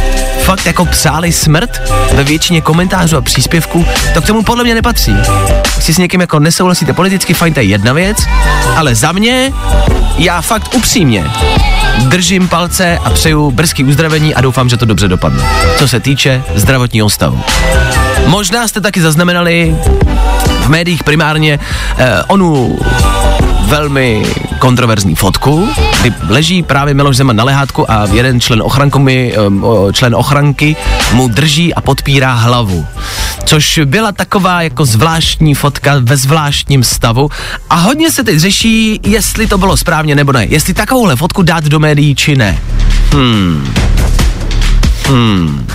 fakt 0.44 0.66
jako 0.66 0.86
psali 0.86 1.32
smrt 1.32 1.82
ve 2.14 2.24
většině 2.24 2.62
komentářů 2.62 3.18
a 3.18 3.22
příspěvků, 3.22 3.86
to 4.14 4.22
k 4.22 4.26
tomu 4.26 4.44
podle 4.44 4.64
mě 4.64 4.76
nepatří. 4.76 5.16
Jestli 5.76 5.94
s 5.94 5.98
někým 5.98 6.22
jako 6.22 6.40
nesouhlasíte 6.40 6.94
politicky, 6.94 7.34
fajn, 7.34 7.54
to 7.54 7.60
je 7.60 7.66
jedna 7.66 7.94
věc, 7.94 8.18
ale 8.76 8.96
za 8.96 9.12
mě, 9.12 9.54
já 10.18 10.42
fakt 10.42 10.76
upřímně 10.76 11.26
držím 12.00 12.48
palce 12.48 12.98
a 13.04 13.10
přeju 13.10 13.52
brzký 13.52 13.84
uzdravení 13.84 14.36
a 14.36 14.42
doufám, 14.42 14.70
že 14.70 14.78
to 14.78 14.86
dobře 14.86 15.08
dopadne. 15.08 15.44
Co 15.78 15.88
se 15.88 16.00
týče 16.00 16.44
zdravotního 16.56 17.10
stavu. 17.10 17.42
Možná 18.26 18.68
jste 18.68 18.82
taky 18.82 19.02
zaznamenali 19.02 19.78
v 20.62 20.70
médiích 20.70 21.04
primárně 21.04 21.60
eh, 21.98 22.24
onu 22.28 22.80
velmi 23.74 24.24
kontroverzní 24.60 25.16
fotku, 25.16 25.70
kdy 26.02 26.14
leží 26.30 26.64
právě 26.64 26.94
Miloš 26.94 27.18
Zeman 27.18 27.36
na 27.36 27.44
lehátku 27.44 27.92
a 27.92 28.08
jeden 28.14 28.42
člen, 28.42 28.62
ochrankomi, 28.62 29.34
um, 29.48 29.64
o, 29.64 29.92
člen 29.92 30.16
ochranky 30.16 30.76
mu 31.12 31.28
drží 31.28 31.74
a 31.74 31.82
podpírá 31.82 32.34
hlavu. 32.34 32.86
Což 33.46 33.80
byla 33.86 34.12
taková 34.12 34.62
jako 34.62 34.86
zvláštní 34.86 35.56
fotka 35.56 35.94
ve 36.00 36.18
zvláštním 36.18 36.84
stavu 36.84 37.30
a 37.70 37.76
hodně 37.76 38.12
se 38.12 38.24
teď 38.24 38.38
řeší, 38.38 39.00
jestli 39.04 39.48
to 39.48 39.58
bylo 39.58 39.78
správně 39.78 40.16
nebo 40.16 40.32
ne. 40.32 40.46
Jestli 40.46 40.74
takovouhle 40.74 41.16
fotku 41.16 41.42
dát 41.42 41.64
do 41.64 41.80
médií 41.80 42.16
či 42.16 42.36
ne. 42.36 42.60
Hmm. 43.12 43.74
Hmm. 45.08 45.68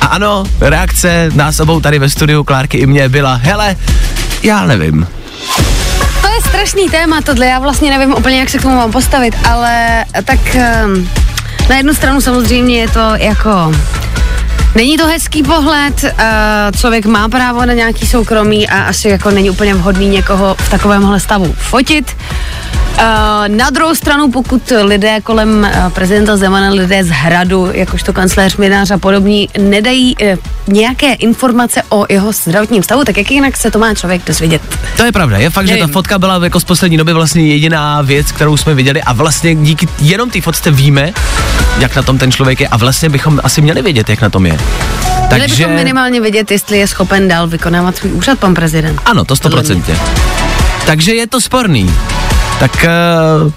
A 0.00 0.06
ano, 0.06 0.44
reakce 0.60 1.30
nás 1.34 1.60
obou 1.60 1.80
tady 1.80 1.98
ve 1.98 2.10
studiu 2.10 2.44
Klárky 2.44 2.78
i 2.78 2.86
mě 2.86 3.08
byla, 3.08 3.34
hele, 3.34 3.76
já 4.42 4.66
nevím. 4.66 5.06
Strašný 6.56 6.88
téma 6.88 7.20
tohle, 7.20 7.46
já 7.46 7.58
vlastně 7.58 7.98
nevím 7.98 8.14
úplně, 8.14 8.38
jak 8.40 8.50
se 8.50 8.58
k 8.58 8.62
tomu 8.62 8.76
mám 8.76 8.92
postavit, 8.92 9.34
ale 9.48 10.04
tak 10.24 10.38
um, 10.84 11.10
na 11.68 11.76
jednu 11.76 11.94
stranu 11.94 12.20
samozřejmě 12.20 12.80
je 12.80 12.88
to 12.88 13.00
jako... 13.16 13.72
Není 14.74 14.96
to 14.96 15.06
hezký 15.06 15.42
pohled, 15.42 16.04
uh, 16.04 16.10
člověk 16.80 17.06
má 17.06 17.28
právo 17.28 17.66
na 17.66 17.72
nějaký 17.72 18.06
soukromí 18.06 18.68
a 18.68 18.82
asi 18.82 19.08
jako 19.08 19.30
není 19.30 19.50
úplně 19.50 19.74
vhodný 19.74 20.08
někoho 20.08 20.56
v 20.58 20.70
takovémhle 20.70 21.20
stavu 21.20 21.54
fotit. 21.58 22.16
Uh, 22.96 23.02
na 23.48 23.70
druhou 23.70 23.94
stranu, 23.94 24.30
pokud 24.30 24.72
lidé 24.82 25.20
kolem 25.20 25.68
uh, 25.70 25.92
prezidenta 25.92 26.36
Zemana, 26.36 26.70
lidé 26.70 27.04
z 27.04 27.08
hradu, 27.08 27.68
jakožto 27.72 28.12
kancléř 28.12 28.56
Minář 28.56 28.90
a 28.90 28.98
podobní, 28.98 29.48
nedají 29.58 30.16
uh, 30.16 30.28
nějaké 30.66 31.12
informace 31.12 31.82
o 31.88 32.06
jeho 32.08 32.32
zdravotním 32.32 32.82
stavu, 32.82 33.04
tak 33.04 33.16
jak 33.16 33.30
jinak 33.30 33.56
se 33.56 33.70
to 33.70 33.78
má 33.78 33.94
člověk 33.94 34.26
dozvědět? 34.26 34.62
To 34.96 35.04
je 35.04 35.12
pravda, 35.12 35.38
je 35.38 35.50
fakt, 35.50 35.66
že 35.66 35.74
ta 35.74 35.80
Nevím. 35.80 35.92
fotka 35.92 36.18
byla 36.18 36.44
jako 36.44 36.60
z 36.60 36.64
poslední 36.64 36.96
doby 36.96 37.12
vlastně 37.12 37.46
jediná 37.46 38.02
věc, 38.02 38.32
kterou 38.32 38.56
jsme 38.56 38.74
viděli 38.74 39.02
a 39.02 39.12
vlastně 39.12 39.54
díky 39.54 39.88
jenom 40.00 40.30
té 40.30 40.40
fotce 40.40 40.70
víme, 40.70 41.12
jak 41.78 41.96
na 41.96 42.02
tom 42.02 42.18
ten 42.18 42.32
člověk 42.32 42.60
je 42.60 42.68
a 42.68 42.76
vlastně 42.76 43.08
bychom 43.08 43.40
asi 43.44 43.60
měli 43.60 43.82
vědět, 43.82 44.08
jak 44.08 44.20
na 44.20 44.30
tom 44.30 44.46
je. 44.46 44.55
Měli 45.28 45.48
bychom 45.48 45.72
minimálně 45.72 46.20
vědět, 46.20 46.50
jestli 46.50 46.78
je 46.78 46.86
schopen 46.86 47.28
dál 47.28 47.46
vykonávat 47.48 47.96
svůj 47.96 48.12
úřad 48.12 48.38
pan 48.38 48.54
prezident. 48.54 49.00
Ano, 49.04 49.24
to 49.24 49.36
stoprocentně. 49.36 49.96
Takže 50.86 51.14
je 51.14 51.26
to 51.26 51.40
sporný. 51.40 51.90
Tak 52.58 52.86
uh, 53.44 53.52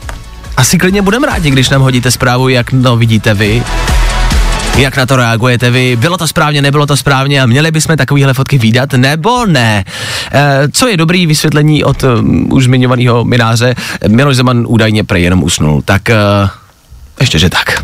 asi 0.58 0.77
klidně 0.77 1.01
budeme 1.01 1.27
rádi, 1.27 1.51
když 1.51 1.70
nám 1.70 1.82
hodíte 1.82 2.12
zprávu, 2.12 2.50
jak 2.50 2.68
to 2.84 2.98
vidíte 2.98 3.34
vy. 3.34 3.63
Jak 4.77 4.98
na 4.98 5.06
to 5.06 5.15
reagujete 5.15 5.70
vy? 5.70 5.96
Bylo 5.96 6.18
to 6.18 6.27
správně, 6.27 6.62
nebylo 6.62 6.86
to 6.86 6.98
správně 6.98 7.41
a 7.41 7.46
měli 7.46 7.72
bychom 7.72 7.98
takovýhle 7.98 8.34
fotky 8.34 8.58
výdat, 8.58 8.94
nebo 8.94 9.46
ne? 9.46 9.86
E, 10.32 10.68
co 10.72 10.88
je 10.88 10.98
dobrý 10.98 11.25
vysvětlení 11.25 11.84
od 11.84 12.03
um, 12.03 12.53
už 12.53 12.63
zmiňovaného 12.63 13.25
mináře? 13.25 13.75
Miloš 14.08 14.36
Zeman 14.36 14.65
údajně 14.68 15.03
prej 15.03 15.24
jenom 15.24 15.44
usnul. 15.44 15.82
Tak 15.86 16.10
e, 16.10 16.15
ještě, 17.20 17.39
že 17.39 17.50
tak. 17.50 17.84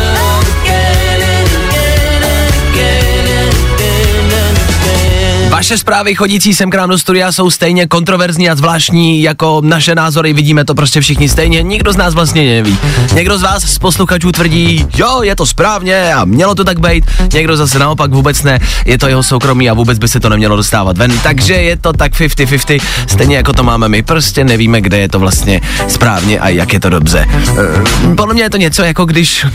Vaše 5.61 5.77
zprávy 5.77 6.15
chodící 6.15 6.53
sem 6.53 6.69
k 6.69 6.75
nám 6.75 6.89
do 6.89 6.97
studia 6.97 7.31
jsou 7.31 7.49
stejně 7.49 7.87
kontroverzní 7.87 8.49
a 8.49 8.55
zvláštní 8.55 9.21
jako 9.21 9.61
naše 9.63 9.95
názory, 9.95 10.33
vidíme 10.33 10.65
to 10.65 10.75
prostě 10.75 11.01
všichni 11.01 11.29
stejně, 11.29 11.63
nikdo 11.63 11.93
z 11.93 11.97
nás 11.97 12.13
vlastně 12.13 12.43
neví. 12.43 12.77
Někdo 13.13 13.37
z 13.37 13.41
vás 13.41 13.63
z 13.63 13.79
posluchačů 13.79 14.31
tvrdí, 14.31 14.85
jo, 14.97 15.21
je 15.23 15.35
to 15.35 15.45
správně 15.45 16.13
a 16.13 16.25
mělo 16.25 16.55
to 16.55 16.63
tak 16.63 16.79
být, 16.79 17.05
někdo 17.33 17.57
zase 17.57 17.79
naopak 17.79 18.11
vůbec 18.11 18.43
ne, 18.43 18.59
je 18.85 18.97
to 18.97 19.07
jeho 19.07 19.23
soukromí 19.23 19.69
a 19.69 19.73
vůbec 19.73 19.99
by 19.99 20.07
se 20.07 20.19
to 20.19 20.29
nemělo 20.29 20.55
dostávat 20.55 20.97
ven, 20.97 21.19
takže 21.23 21.53
je 21.53 21.77
to 21.77 21.93
tak 21.93 22.13
50-50, 22.13 22.81
stejně 23.07 23.35
jako 23.35 23.53
to 23.53 23.63
máme 23.63 23.89
my, 23.89 24.03
prostě 24.03 24.43
nevíme, 24.43 24.81
kde 24.81 24.97
je 24.97 25.09
to 25.09 25.19
vlastně 25.19 25.61
správně 25.87 26.39
a 26.39 26.49
jak 26.49 26.73
je 26.73 26.79
to 26.79 26.89
dobře. 26.89 27.27
Eh, 27.31 28.15
Podle 28.15 28.33
mě 28.33 28.43
je 28.43 28.49
to 28.49 28.57
něco 28.57 28.83
jako 28.83 29.05
když, 29.05 29.45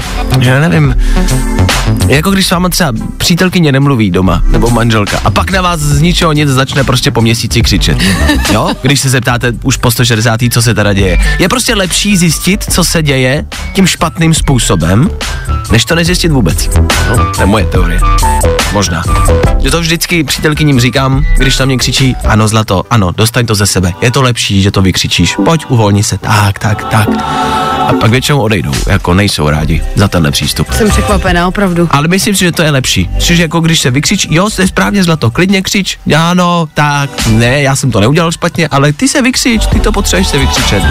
já 0.40 0.60
nevím, 0.60 0.94
jako 2.08 2.30
když 2.30 2.46
s 2.46 2.50
váma 2.50 2.68
třeba 2.68 2.92
přítelkyně 3.16 3.72
nemluví 3.72 4.10
doma, 4.10 4.42
nebo 4.46 4.70
manželka, 4.70 5.20
a 5.24 5.30
pak 5.30 5.50
na 5.50 5.62
vás 5.62 5.80
z 5.80 6.00
ničeho 6.00 6.32
nic 6.32 6.48
začne 6.48 6.84
prostě 6.84 7.10
po 7.10 7.20
měsíci 7.20 7.62
křičet. 7.62 7.98
Jo? 8.52 8.70
Když 8.82 9.00
se 9.00 9.08
zeptáte 9.08 9.52
už 9.62 9.76
po 9.76 9.90
160. 9.90 10.40
co 10.50 10.62
se 10.62 10.74
teda 10.74 10.92
děje. 10.92 11.18
Je 11.38 11.48
prostě 11.48 11.74
lepší 11.74 12.16
zjistit, 12.16 12.64
co 12.70 12.84
se 12.84 13.02
děje 13.02 13.46
tím 13.72 13.86
špatným 13.86 14.34
způsobem, 14.34 15.10
než 15.70 15.84
to 15.84 15.94
nezjistit 15.94 16.32
vůbec. 16.32 16.70
No, 17.16 17.32
to 17.34 17.40
je 17.40 17.46
moje 17.46 17.64
teorie. 17.64 18.00
Možná. 18.72 19.02
Že 19.58 19.70
to 19.70 19.80
vždycky 19.80 20.24
přítelkyním 20.24 20.80
říkám, 20.80 21.24
když 21.38 21.58
na 21.58 21.66
mě 21.66 21.76
křičí, 21.76 22.16
ano 22.24 22.48
zlato, 22.48 22.84
ano, 22.90 23.12
dostaň 23.16 23.46
to 23.46 23.54
ze 23.54 23.66
sebe. 23.66 23.92
Je 24.00 24.10
to 24.10 24.22
lepší, 24.22 24.62
že 24.62 24.70
to 24.70 24.82
vykřičíš. 24.82 25.36
Pojď, 25.44 25.64
uvolni 25.68 26.02
se. 26.02 26.18
Tak, 26.18 26.58
tak, 26.58 26.84
tak. 26.84 27.08
A 27.86 27.92
pak 27.92 28.10
většinou 28.10 28.40
odejdou, 28.40 28.72
jako 28.86 29.14
nejsou 29.14 29.50
rádi 29.50 29.82
za 29.94 30.08
tenhle 30.08 30.30
přístup. 30.30 30.72
Jsem 30.72 30.90
překvapená, 30.90 31.48
opravdu. 31.48 31.88
Ale 31.90 32.08
myslím 32.08 32.34
si, 32.34 32.44
že 32.44 32.52
to 32.52 32.62
je 32.62 32.70
lepší. 32.70 33.10
Že 33.18 33.34
jako 33.34 33.60
když 33.60 33.80
se 33.80 33.90
vykřič, 33.90 34.26
jo, 34.30 34.50
jste 34.50 34.68
správně 34.68 35.04
zlato, 35.04 35.30
klidně 35.30 35.62
křič, 35.62 35.98
ano, 36.16 36.68
tak, 36.74 37.10
ne, 37.26 37.62
já 37.62 37.76
jsem 37.76 37.90
to 37.90 38.00
neudělal 38.00 38.32
špatně, 38.32 38.68
ale 38.68 38.92
ty 38.92 39.08
se 39.08 39.22
vykřič, 39.22 39.66
ty 39.66 39.80
to 39.80 39.92
potřebuješ 39.92 40.28
se 40.28 40.38
vykřičet. 40.38 40.82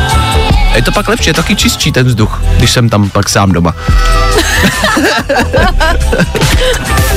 Je 0.75 0.82
to 0.82 0.92
pak 0.92 1.08
lepší, 1.08 1.30
je 1.30 1.34
taky 1.34 1.56
čistší 1.56 1.92
ten 1.92 2.08
vzduch, 2.08 2.44
když 2.58 2.72
jsem 2.72 2.90
tam 2.90 3.10
pak 3.10 3.30
sám 3.30 3.52
doma. 3.52 3.75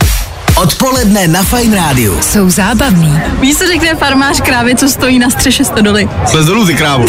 Odpoledne 0.62 1.28
na 1.28 1.44
Fine 1.44 1.76
Rádiu. 1.76 2.22
Jsou 2.22 2.50
zábavný, 2.50 3.20
Víš, 3.40 3.58
co 3.58 3.68
řekne 3.68 3.96
farmář 3.96 4.42
krávě, 4.42 4.76
co 4.76 4.90
stojí 4.90 5.20
na 5.20 5.30
střeše 5.30 5.66
stodoly? 5.66 6.10
Slez 6.28 6.46
dolů 6.46 6.66
ty 6.66 6.74
krávo. 6.74 7.06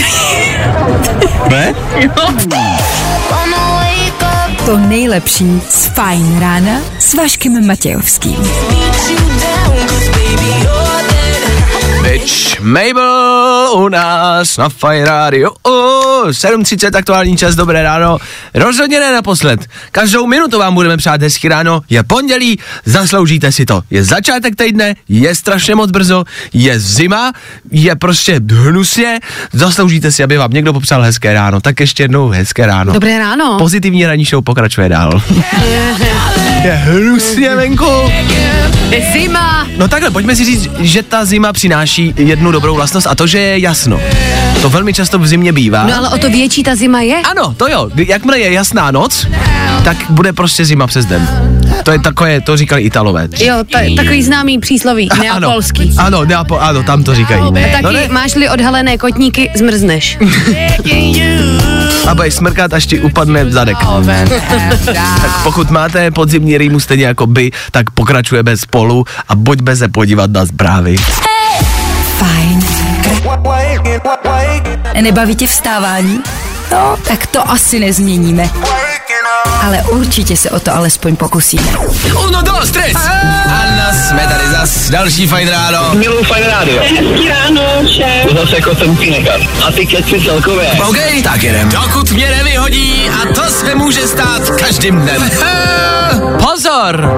ne? 1.50 1.74
to 4.66 4.76
nejlepší 4.78 5.62
z 5.68 5.86
Fajn 5.86 6.40
rána 6.40 6.80
s 6.98 7.14
Vaškem 7.14 7.66
Matějovským. 7.66 8.36
Bitch 12.02 12.60
Mabel 12.60 13.31
u 13.72 13.88
nás 13.88 14.56
na 14.56 14.68
Fire 14.68 15.04
Radio. 15.04 15.50
Uh, 15.68 16.28
7.30 16.28 16.96
aktuální 16.96 17.36
čas, 17.36 17.54
dobré 17.54 17.82
ráno. 17.82 18.18
Rozhodně 18.54 19.00
ne 19.00 19.12
naposled. 19.12 19.66
Každou 19.92 20.26
minutu 20.26 20.58
vám 20.58 20.74
budeme 20.74 20.96
přát 20.96 21.22
hezky 21.22 21.48
ráno. 21.48 21.80
Je 21.90 22.02
pondělí, 22.02 22.58
zasloužíte 22.84 23.52
si 23.52 23.66
to. 23.66 23.82
Je 23.90 24.04
začátek 24.04 24.56
týdne, 24.56 24.94
je 25.08 25.34
strašně 25.34 25.74
moc 25.74 25.90
brzo, 25.90 26.24
je 26.52 26.80
zima, 26.80 27.32
je 27.70 27.96
prostě 27.96 28.40
hnusně. 28.50 29.20
Zasloužíte 29.52 30.12
si, 30.12 30.22
aby 30.22 30.36
vám 30.36 30.50
někdo 30.50 30.72
popřál 30.72 31.02
hezké 31.02 31.34
ráno. 31.34 31.60
Tak 31.60 31.80
ještě 31.80 32.02
jednou 32.02 32.28
hezké 32.28 32.66
ráno. 32.66 32.92
Dobré 32.92 33.18
ráno. 33.18 33.58
Pozitivní 33.58 34.06
ranní 34.06 34.24
show 34.24 34.44
pokračuje 34.44 34.88
dál. 34.88 35.22
je 36.64 36.72
hnusně 36.72 37.56
venku. 37.56 38.12
Je 38.90 39.12
zima. 39.12 39.66
No 39.76 39.88
takhle, 39.88 40.10
pojďme 40.10 40.36
si 40.36 40.44
říct, 40.44 40.70
že 40.78 41.02
ta 41.02 41.24
zima 41.24 41.52
přináší 41.52 42.14
jednu 42.16 42.52
dobrou 42.52 42.74
vlastnost 42.74 43.06
a 43.06 43.14
to, 43.14 43.26
že 43.32 43.38
je 43.38 43.58
jasno. 43.58 44.00
To 44.62 44.70
velmi 44.70 44.92
často 44.94 45.18
v 45.18 45.26
zimě 45.26 45.52
bývá. 45.52 45.86
No 45.86 45.96
ale 45.96 46.08
o 46.08 46.18
to 46.18 46.30
větší 46.30 46.62
ta 46.62 46.74
zima 46.76 47.00
je. 47.00 47.16
Ano, 47.30 47.54
to 47.56 47.68
jo. 47.68 47.90
Jakmile 47.96 48.38
je 48.38 48.52
jasná 48.52 48.90
noc, 48.90 49.26
tak 49.84 49.96
bude 50.10 50.32
prostě 50.32 50.64
zima 50.64 50.86
přes 50.86 51.06
den. 51.06 51.28
To 51.82 51.92
je 51.92 51.98
takové, 51.98 52.40
to 52.40 52.56
říkali 52.56 52.82
Italové. 52.82 53.28
Jo, 53.38 53.54
ta, 53.72 53.78
takový 53.96 54.22
známý 54.22 54.58
přísloví, 54.58 55.08
neapolský. 55.20 55.94
Ano, 55.98 56.18
ano, 56.18 56.24
neapo, 56.24 56.60
ano, 56.60 56.82
tam 56.82 57.04
to 57.04 57.14
říkají. 57.14 57.42
Taky 57.72 57.82
No 57.82 57.92
ne, 57.92 58.08
máš-li 58.08 58.48
odhalené 58.48 58.98
kotníky, 58.98 59.50
zmrzneš. 59.56 60.18
a 62.08 62.14
budeš 62.14 62.34
smrkat, 62.34 62.72
až 62.74 62.86
ti 62.86 63.00
upadne 63.00 63.44
v 63.44 63.52
zadek. 63.52 63.76
tak 65.22 65.42
pokud 65.42 65.70
máte 65.70 66.10
podzimní 66.10 66.58
rýmu 66.58 66.80
stejně 66.80 67.04
jako 67.04 67.26
by, 67.26 67.50
tak 67.70 67.90
pokračujeme 67.90 68.56
spolu 68.56 69.04
a 69.28 69.36
pojďme 69.36 69.76
se 69.76 69.88
podívat 69.88 70.30
na 70.30 70.46
zprávy. 70.46 70.96
Fajn. 72.18 72.51
Nebaví 75.00 75.36
tě 75.36 75.46
vstávání? 75.46 76.20
No, 76.72 76.96
tak 77.08 77.26
to 77.26 77.50
asi 77.50 77.78
nezměníme. 77.80 78.50
Ale 79.62 79.82
určitě 79.90 80.36
se 80.36 80.50
o 80.50 80.60
to 80.60 80.74
alespoň 80.74 81.16
pokusíme. 81.16 81.62
Uno, 82.28 82.42
dos, 82.42 82.70
tres! 82.70 82.96
Anna, 83.46 83.92
jsme 83.92 84.26
tady 84.28 84.48
zas, 84.50 84.90
další 84.90 85.26
fajn 85.26 85.48
ráno. 85.48 85.94
Miluju 85.94 86.24
fajn 86.24 86.44
rádio. 86.44 86.82
Hezký 86.82 87.28
ráno, 87.28 87.62
šéf. 87.96 88.26
To 88.28 88.34
zase 88.34 88.56
jako 88.56 88.74
jsem 88.74 88.96
týneka. 88.96 89.32
A 89.66 89.72
ty 89.72 89.86
keci 89.86 90.20
celkově. 90.20 90.70
OK, 90.88 90.96
tak 91.24 91.42
jedem. 91.42 91.68
Dokud 91.68 92.12
mě 92.12 92.30
nevyhodí, 92.30 93.10
a 93.22 93.34
to 93.34 93.42
se 93.50 93.74
může 93.74 94.06
stát 94.06 94.50
každým 94.50 95.00
dnem. 95.00 95.30
Pozor! 96.42 97.10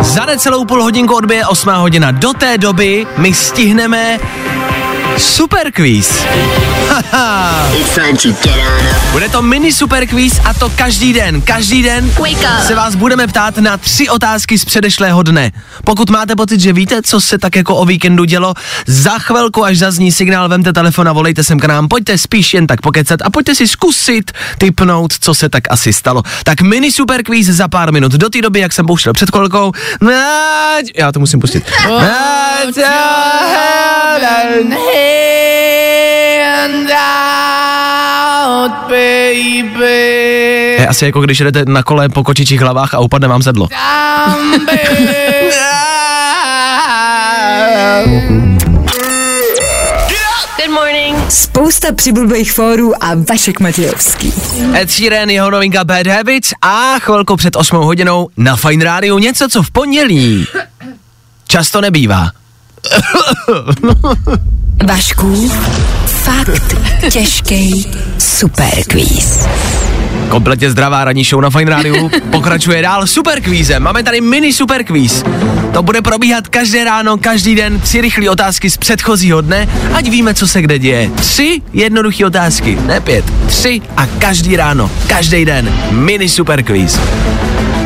Za 0.00 0.24
necelou 0.26 0.64
půl 0.64 0.82
hodinku 0.82 1.14
odbije 1.16 1.46
8 1.46 1.70
hodina. 1.74 2.10
Do 2.10 2.32
té 2.32 2.58
doby 2.58 3.06
my 3.16 3.34
stihneme 3.34 4.18
super 5.18 5.72
quiz. 5.72 6.24
Bude 9.12 9.28
to 9.28 9.42
mini 9.42 9.72
super 9.72 10.06
quiz 10.06 10.40
a 10.44 10.54
to 10.54 10.70
každý 10.70 11.12
den. 11.12 11.42
Každý 11.42 11.82
den 11.82 12.10
se 12.66 12.74
vás 12.74 12.94
budeme 12.94 13.26
ptát 13.26 13.56
na 13.56 13.76
tři 13.76 14.08
otázky 14.08 14.58
z 14.58 14.64
předešlého 14.64 15.22
dne. 15.22 15.52
Pokud 15.84 16.10
máte 16.10 16.36
pocit, 16.36 16.60
že 16.60 16.72
víte, 16.72 17.02
co 17.02 17.20
se 17.20 17.38
tak 17.38 17.56
jako 17.56 17.76
o 17.76 17.84
víkendu 17.84 18.24
dělo, 18.24 18.54
za 18.86 19.18
chvilku, 19.18 19.64
až 19.64 19.78
zazní 19.78 20.12
signál, 20.12 20.48
vemte 20.48 20.72
telefon 20.72 21.08
a 21.08 21.12
volejte 21.12 21.44
sem 21.44 21.60
k 21.60 21.64
nám. 21.64 21.88
Pojďte 21.88 22.18
spíš 22.18 22.54
jen 22.54 22.66
tak 22.66 22.80
pokecat 22.80 23.22
a 23.22 23.30
pojďte 23.30 23.54
si 23.54 23.68
zkusit 23.68 24.32
typnout, 24.58 25.12
co 25.20 25.34
se 25.34 25.48
tak 25.48 25.62
asi 25.70 25.92
stalo. 25.92 26.22
Tak 26.44 26.60
mini 26.60 26.92
super 26.92 27.22
quiz 27.24 27.46
za 27.46 27.68
pár 27.68 27.92
minut. 27.92 28.12
Do 28.12 28.30
té 28.30 28.42
doby, 28.42 28.60
jak 28.60 28.72
jsem 28.72 28.86
pouštěl 28.86 29.12
před 29.12 29.30
chvilkou, 29.30 29.72
Nať- 30.00 30.90
já 30.96 31.12
to 31.12 31.20
musím 31.20 31.40
pustit. 31.40 31.64
Nať- 31.88 32.76
je 40.84 40.88
asi 40.88 41.04
jako 41.04 41.20
když 41.20 41.38
jdete 41.38 41.64
na 41.66 41.82
kole 41.82 42.08
po 42.08 42.24
kočičích 42.24 42.60
hlavách 42.60 42.94
a 42.94 42.98
upadne 42.98 43.28
vám 43.28 43.42
sedlo. 43.42 43.68
Good 50.56 50.70
morning. 50.70 51.16
Spousta 51.28 51.92
přibulbých 51.92 52.52
fórů 52.52 53.04
a 53.04 53.10
Vašek 53.28 53.60
Matějovský. 53.60 54.32
Ed 54.74 54.90
Sheeran, 54.90 55.30
jeho 55.30 55.50
novinka 55.50 55.84
Bad 55.84 56.06
Habits 56.06 56.52
a 56.62 56.98
chvilku 56.98 57.36
před 57.36 57.56
8 57.56 57.76
hodinou 57.76 58.28
na 58.36 58.56
Fine 58.56 58.84
Radio 58.84 59.18
něco, 59.18 59.48
co 59.48 59.62
v 59.62 59.70
pondělí 59.70 60.46
často 61.48 61.80
nebývá. 61.80 62.30
Vašku, 64.86 65.50
fakt 66.06 66.76
těžký 67.10 67.86
super 68.18 68.82
quiz. 68.90 69.46
Kompletně 70.28 70.70
zdravá 70.70 71.04
ranní 71.04 71.24
show 71.24 71.40
na 71.40 71.50
Fine 71.50 71.70
Radio 71.70 72.08
pokračuje 72.30 72.82
dál 72.82 73.06
super 73.06 73.40
kvízem. 73.40 73.82
Máme 73.82 74.02
tady 74.02 74.20
mini 74.20 74.52
super 74.52 74.84
kvíz. 74.84 75.24
To 75.72 75.82
bude 75.82 76.02
probíhat 76.02 76.48
každé 76.48 76.84
ráno, 76.84 77.18
každý 77.18 77.54
den, 77.54 77.80
tři 77.80 78.00
rychlé 78.00 78.30
otázky 78.30 78.70
z 78.70 78.76
předchozího 78.76 79.40
dne, 79.40 79.68
ať 79.94 80.08
víme, 80.08 80.34
co 80.34 80.46
se 80.46 80.62
kde 80.62 80.78
děje. 80.78 81.10
Tři 81.10 81.62
jednoduché 81.72 82.26
otázky, 82.26 82.78
ne 82.86 83.00
pět, 83.00 83.24
tři 83.46 83.80
a 83.96 84.06
každý 84.06 84.56
ráno, 84.56 84.90
každý 85.06 85.44
den, 85.44 85.74
mini 85.90 86.28
super 86.28 86.62
kvíz. 86.62 87.00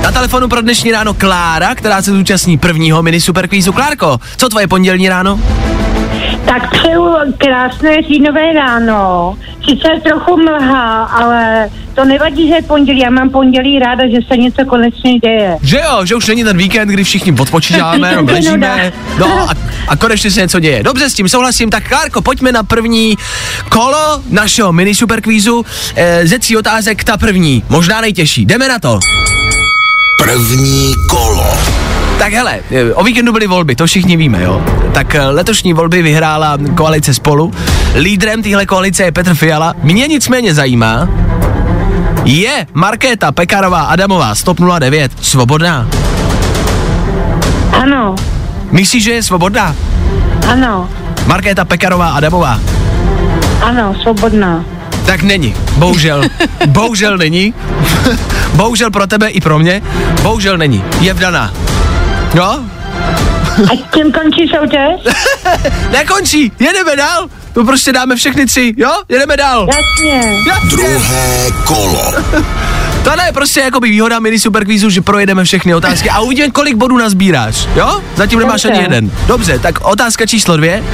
Na 0.03 0.13
telefonu 0.13 0.49
pro 0.49 0.61
dnešní 0.61 0.91
ráno 0.93 1.15
Klára, 1.15 1.75
která 1.75 2.03
se 2.03 2.11
zúčastní 2.11 2.59
prvního 2.59 3.03
mini 3.03 3.21
super 3.21 3.49
kvízu. 3.49 3.73
Klárko, 3.73 4.19
co 4.37 4.49
tvoje 4.49 4.69
pondělní 4.69 5.09
ráno? 5.09 5.41
Tak 6.47 6.71
přeju 6.71 7.09
krásné 7.39 8.03
říjnové 8.03 8.53
ráno. 8.53 9.35
Sice 9.69 9.89
je 9.95 10.01
trochu 10.01 10.37
mlha, 10.37 11.05
ale 11.05 11.71
to 11.95 12.05
nevadí, 12.05 12.49
že 12.49 12.55
je 12.55 12.63
pondělí. 12.63 13.01
Já 13.01 13.11
mám 13.11 13.31
pondělí 13.31 13.79
ráda, 13.79 14.05
že 14.09 14.17
se 14.29 14.37
něco 14.37 14.65
konečně 14.65 15.19
děje. 15.19 15.57
Že 15.63 15.81
jo, 15.85 16.05
že 16.05 16.15
už 16.15 16.27
není 16.27 16.45
ten 16.45 16.57
víkend, 16.57 16.89
kdy 16.89 17.05
všichni 17.05 17.33
odpočítáme, 17.41 18.17
no, 18.17 18.33
ležíme, 18.33 18.93
no 19.19 19.27
a, 19.27 19.55
a 19.89 19.97
konečně 19.97 20.31
se 20.31 20.41
něco 20.41 20.61
děje. 20.61 20.83
Dobře, 20.83 21.11
s 21.11 21.15
tím 21.15 21.29
souhlasím, 21.29 21.71
tak 21.71 21.89
Klárko, 21.89 22.23
pojďme 22.23 22.53
na 22.53 22.63
první 22.63 23.17
kolo 23.69 24.23
našeho 24.31 24.73
mini 24.73 24.95
superkvízu. 24.95 25.65
E, 25.97 26.27
ze 26.27 26.39
tří 26.39 26.57
otázek 26.57 27.05
ta 27.05 27.17
první, 27.17 27.65
možná 27.69 28.01
nejtěžší. 28.01 28.47
Jdeme 28.47 28.69
na 28.69 28.79
to. 28.79 29.01
První 30.19 30.95
kolo. 31.11 31.47
Tak 32.19 32.33
hele, 32.33 32.61
e, 32.71 32.95
o 32.95 33.05
víkendu 33.05 33.33
byly 33.33 33.47
volby, 33.47 33.77
to 33.77 33.87
všichni 33.87 34.17
víme, 34.17 34.43
jo. 34.43 34.63
Tak 34.93 35.15
e, 35.15 35.23
letošní 35.27 35.73
volby 35.73 36.03
vyhrála 36.03 36.59
koalice 36.75 37.15
spolu. 37.15 37.53
Lídrem 37.95 38.43
téhle 38.43 38.67
koalice 38.67 39.03
je 39.03 39.13
Petr 39.13 39.35
Fiala. 39.35 39.75
Mě 39.83 40.07
nicméně 40.09 40.55
zajímá, 40.55 41.09
je 42.25 42.67
Markéta 42.75 43.33
Pekarová 43.33 43.81
Adamová 43.83 44.35
z 44.35 44.43
TOP 44.43 44.59
09 44.79 45.13
svobodná? 45.21 45.89
Ano, 47.73 48.15
Myslíš, 48.71 49.05
že 49.05 49.11
je 49.13 49.23
svobodná? 49.23 49.75
ano, 50.49 50.89
Markéta 51.27 51.65
Pekarová 51.65 52.09
Adamová. 52.09 52.61
ano, 53.63 53.95
svobodná. 54.03 54.65
Tak 55.07 55.23
není. 55.23 55.55
Bohužel. 55.77 56.23
Bohužel 56.67 57.19
není. 57.19 57.55
Bohužel 58.59 58.91
pro 58.91 59.07
tebe 59.07 59.29
i 59.29 59.41
pro 59.41 59.59
mě. 59.59 59.83
Bohužel 60.23 60.59
není. 60.59 60.85
Je 61.01 61.15
vdaná. 61.15 61.53
No? 62.35 62.65
A 63.73 63.77
tím 63.95 64.13
končí 64.13 64.51
soutěž? 64.57 65.15
Nekončí, 65.91 66.53
jedeme 66.59 66.97
dál. 66.97 67.29
To 67.53 67.65
prostě 67.65 67.93
dáme 67.93 68.17
všechny 68.17 68.47
tři, 68.47 68.75
jo? 68.77 68.91
Jedeme 69.09 69.37
dál. 69.37 69.69
Jasně. 69.69 70.37
Druhé 70.71 71.51
kolo. 71.65 72.13
To 73.05 73.17
ne, 73.17 73.33
prostě 73.35 73.61
jako 73.61 73.81
by 73.81 73.91
výhoda 73.91 74.19
mini 74.19 74.39
superkvízu, 74.39 74.91
že 74.91 75.01
projedeme 75.01 75.45
všechny 75.45 75.75
otázky 75.75 76.11
a 76.11 76.21
uvidíme, 76.21 76.51
kolik 76.51 76.77
bodů 76.77 76.99
nazbíráš, 76.99 77.69
jo? 77.77 78.01
Zatím 78.17 78.39
nemáš 78.39 78.63
Dobře. 78.63 78.79
ani 78.79 78.85
jeden. 78.85 79.11
Dobře, 79.27 79.59
tak 79.59 79.81
otázka 79.81 80.27
číslo 80.27 80.57
dvě. 80.57 80.85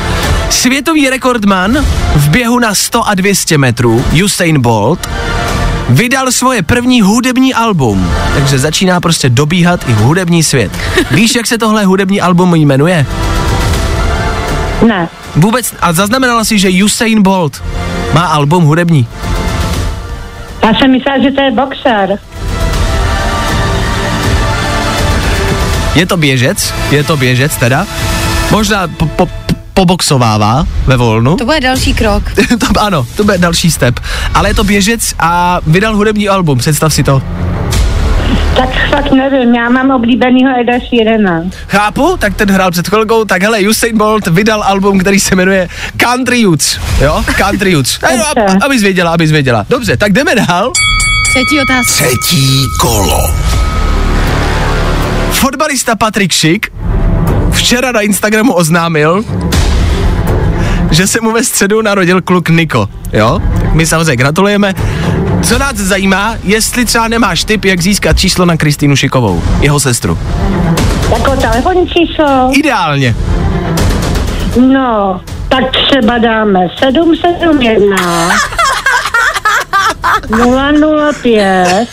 Světový 0.51 1.11
rekordman 1.11 1.87
v 2.17 2.29
běhu 2.29 2.59
na 2.59 2.75
100 2.75 3.09
a 3.09 3.15
200 3.15 3.59
metrů, 3.59 4.05
Usain 4.25 4.61
Bolt, 4.61 5.09
vydal 5.89 6.33
svoje 6.33 6.63
první 6.63 7.01
hudební 7.01 7.55
album, 7.55 8.11
takže 8.35 8.59
začíná 8.59 9.01
prostě 9.01 9.29
dobíhat 9.29 9.89
i 9.89 9.93
hudební 9.93 10.43
svět. 10.43 10.73
Víš, 11.11 11.35
jak 11.35 11.47
se 11.47 11.59
tohle 11.59 11.85
hudební 11.85 12.21
album 12.21 12.55
jmenuje? 12.55 13.07
Ne. 14.87 15.09
Vůbec, 15.37 15.75
a 15.81 15.93
zaznamenala 15.93 16.45
si, 16.45 16.59
že 16.59 16.85
Usain 16.85 17.23
Bolt 17.23 17.63
má 18.13 18.25
album 18.27 18.65
hudební. 18.65 19.07
Já 20.63 20.75
jsem 20.75 20.91
myslela, 20.91 21.23
že 21.23 21.31
to 21.31 21.41
je 21.41 21.51
boxer. 21.51 22.19
Je 25.95 26.07
to 26.07 26.17
běžec, 26.17 26.75
je 26.91 27.05
to 27.05 27.17
běžec 27.17 27.57
teda. 27.57 27.87
Možná 28.51 28.89
po, 28.89 29.07
po, 29.07 29.29
poboxovává 29.75 30.67
ve 30.87 30.97
volnu. 30.97 31.37
To 31.37 31.45
bude 31.45 31.61
další 31.61 31.95
krok. 31.95 32.23
to, 32.61 32.81
ano, 32.81 33.07
to 33.17 33.25
bude 33.25 33.39
další 33.39 33.71
step. 33.71 34.01
Ale 34.35 34.51
je 34.51 34.55
to 34.55 34.65
běžec 34.65 35.15
a 35.19 35.61
vydal 35.67 35.97
hudební 35.97 36.29
album, 36.29 36.59
představ 36.59 36.95
si 36.95 37.03
to. 37.03 37.23
Tak 38.57 38.69
fakt 38.91 39.13
nevím, 39.13 39.55
já 39.55 39.69
mám 39.69 39.91
oblíbenýho 39.91 40.51
Eda 40.61 40.73
Sheerana. 40.89 41.43
Chápu, 41.69 42.17
tak 42.19 42.35
ten 42.35 42.51
hrál 42.51 42.71
před 42.71 42.89
chvilkou, 42.89 43.25
tak 43.25 43.43
hele, 43.43 43.61
Usain 43.61 43.99
Bolt 43.99 44.27
vydal 44.27 44.63
album, 44.63 44.99
který 44.99 45.21
se 45.21 45.37
jmenuje 45.37 45.69
Country 45.97 46.41
Youths, 46.41 46.79
jo? 47.01 47.25
Country 47.39 47.71
Youths. 47.71 47.99
A, 48.03 48.13
jo, 48.13 48.25
Dobře. 48.37 48.59
abys 48.65 48.83
věděla, 48.83 49.11
abys 49.11 49.31
věděla. 49.31 49.67
Dobře, 49.69 49.97
tak 49.97 50.13
jdeme 50.13 50.35
dál. 50.35 50.73
Třetí 51.31 51.61
otázka. 51.61 52.05
Třetí 52.05 52.67
kolo. 52.81 53.31
Fotbalista 55.31 55.97
Patrik 55.97 56.33
Šik 56.33 56.73
včera 57.51 57.93
na 57.93 58.01
Instagramu 58.01 58.53
oznámil, 58.53 59.25
že 60.95 61.07
se 61.07 61.21
mu 61.21 61.33
ve 61.33 61.45
středu 61.45 61.83
narodil 61.83 62.23
kluk 62.23 62.49
Niko, 62.49 62.89
jo? 63.13 63.41
Tak 63.61 63.73
my 63.73 63.87
samozřejmě 63.87 64.17
gratulujeme. 64.17 64.75
Co 65.43 65.59
nás 65.59 65.77
zajímá, 65.77 66.35
jestli 66.45 66.85
třeba 66.85 67.09
nemáš 67.09 67.45
tip, 67.45 67.65
jak 67.65 67.81
získat 67.81 68.19
číslo 68.19 68.45
na 68.45 68.57
Kristýnu 68.57 68.97
Šikovou, 68.97 69.43
jeho 69.61 69.81
sestru. 69.81 70.19
Jako 71.11 71.37
telefonní 71.37 71.89
číslo? 71.89 72.51
Ideálně. 72.53 73.17
No, 74.61 75.21
tak 75.49 75.65
třeba 75.71 76.19
dáme 76.19 76.61
771 76.79 77.97
005 81.23 81.89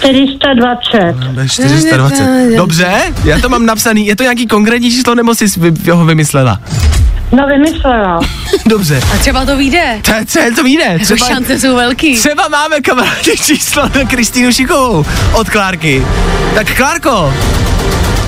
420. 0.00 1.14
420. 1.48 2.56
Dobře, 2.56 2.92
já 3.24 3.38
to 3.38 3.48
mám 3.48 3.66
napsaný. 3.66 4.06
Je 4.06 4.16
to 4.16 4.22
nějaký 4.22 4.46
konkrétní 4.46 4.90
číslo, 4.90 5.14
nebo 5.14 5.34
jsi 5.34 5.46
ho 5.92 6.04
vymyslela? 6.04 6.60
No 7.32 7.46
vymyslela. 7.46 8.20
Dobře. 8.66 9.00
A 9.14 9.18
třeba 9.18 9.44
to 9.44 9.56
vyjde. 9.56 10.00
To, 10.02 10.12
co 10.26 10.40
to 10.56 10.62
vyjde? 10.62 10.98
Třeba, 11.04 11.26
šance 11.26 11.60
jsou 11.60 11.76
velký. 11.76 12.16
Třeba 12.16 12.48
máme 12.48 12.80
kamarádi 12.80 13.36
číslo 13.44 13.82
na 13.82 14.04
Kristýnu 14.08 14.52
Šikovou 14.52 15.04
od 15.32 15.50
Klárky. 15.50 16.06
Tak 16.54 16.76
Klárko, 16.76 17.34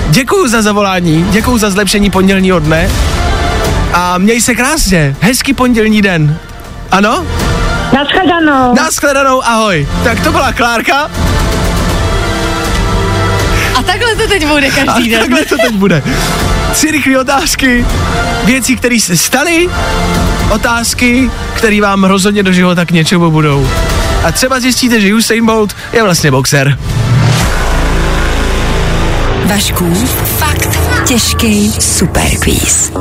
děkuju 0.09 0.47
za 0.47 0.61
zavolání, 0.61 1.25
děkuju 1.31 1.57
za 1.57 1.69
zlepšení 1.71 2.09
pondělního 2.09 2.59
dne 2.59 2.89
a 3.93 4.17
měj 4.17 4.41
se 4.41 4.55
krásně, 4.55 5.15
hezký 5.19 5.53
pondělní 5.53 6.01
den. 6.01 6.37
Ano? 6.91 7.25
Naschledanou. 7.93 8.75
Naschledanou, 8.75 9.43
ahoj. 9.45 9.87
Tak 10.03 10.19
to 10.23 10.31
byla 10.31 10.51
Klárka 10.53 11.11
A 13.75 13.83
takhle 13.83 14.15
to 14.15 14.27
teď 14.27 14.47
bude 14.47 14.67
a 14.67 14.71
každý 14.85 15.09
den. 15.09 15.19
takhle 15.19 15.45
to 15.45 15.55
teď 15.57 15.71
bude. 15.75 16.03
Tři 16.73 16.91
rychlé 16.91 17.19
otázky, 17.19 17.85
věci, 18.45 18.75
které 18.75 18.99
se 18.99 19.17
staly, 19.17 19.69
otázky, 20.51 21.31
které 21.53 21.81
vám 21.81 22.03
rozhodně 22.03 22.43
do 22.43 22.51
života 22.51 22.85
k 22.85 22.91
něčemu 22.91 23.31
budou. 23.31 23.67
A 24.23 24.31
třeba 24.31 24.59
zjistíte, 24.59 25.01
že 25.01 25.15
Usain 25.15 25.45
Bolt 25.45 25.75
je 25.93 26.03
vlastně 26.03 26.31
boxer. 26.31 26.77
Vašku, 29.45 29.93
fakt 30.37 30.79
těžký 31.05 31.71
superquiz. 31.79 32.91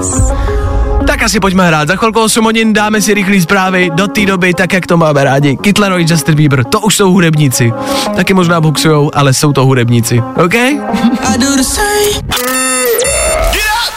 Tak 1.07 1.23
asi 1.23 1.41
pojďme 1.41 1.67
hrát. 1.67 1.89
Za 1.89 1.97
chvilku 1.97 2.21
8 2.21 2.45
hodin 2.45 2.73
dáme 2.73 3.03
si 3.03 3.15
rychlé 3.15 3.41
zprávy. 3.41 3.91
Do 3.95 4.09
té 4.09 4.27
doby, 4.27 4.55
tak 4.55 4.73
jak 4.73 4.87
to 4.87 4.97
máme 4.97 5.25
rádi. 5.25 5.57
Kytleroj, 5.57 6.07
Justin 6.09 6.35
Bieber, 6.35 6.65
to 6.65 6.81
už 6.81 6.97
jsou 6.97 7.13
hudebníci. 7.13 7.73
Taky 8.17 8.35
možná 8.35 8.61
boxujou, 8.61 9.11
ale 9.15 9.35
jsou 9.35 9.53
to 9.53 9.65
hudebníci. 9.67 10.23
OK? 10.45 10.55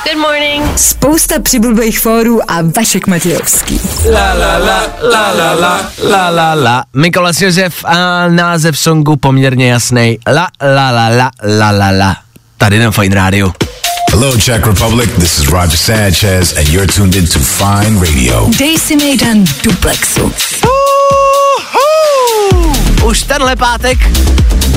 Good 0.03 0.21
morning. 0.21 0.77
Spousta 0.77 1.39
přibulbých 1.39 1.99
fórů 1.99 2.51
a 2.51 2.61
Vašek 2.77 3.07
Matějovský. 3.07 3.81
La 4.13 4.33
la 4.33 4.57
la, 4.57 4.87
la 5.11 5.31
la 5.31 5.53
la, 5.53 5.91
la 6.09 6.29
la 6.29 6.53
la. 6.53 6.83
Mikolas 6.93 7.41
Josef 7.41 7.85
a 7.85 8.27
název 8.27 8.79
songu 8.79 9.15
poměrně 9.15 9.69
jasný. 9.71 10.17
La 10.27 10.47
la 10.61 10.91
la 10.91 11.09
la, 11.09 11.31
la 11.43 11.71
la 11.71 11.89
la. 11.89 12.17
Tady 12.57 12.79
na 12.79 12.91
Fine 12.91 13.15
Radio. 13.15 13.51
Hello, 14.11 14.37
Czech 14.37 14.65
Republic. 14.67 15.09
This 15.19 15.39
is 15.39 15.47
Roger 15.47 15.77
Sanchez, 15.77 16.57
and 16.57 16.67
you're 16.69 16.93
tuned 16.93 17.15
in 17.15 17.27
to 17.27 17.39
Fine 17.39 17.99
Radio. 17.99 18.49
Dej 18.59 18.77
si 18.77 19.07
jeden 19.07 19.45
duplexu. 19.63 20.31
Už 23.05 23.23
tenhle 23.23 23.55
pátek 23.55 23.97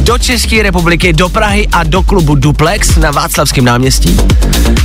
do 0.01 0.19
České 0.19 0.63
republiky, 0.63 1.13
do 1.13 1.29
Prahy 1.29 1.69
a 1.73 1.85
do 1.85 2.03
klubu 2.03 2.35
Duplex 2.35 2.97
na 2.97 3.11
Václavském 3.11 3.65
náměstí 3.65 4.17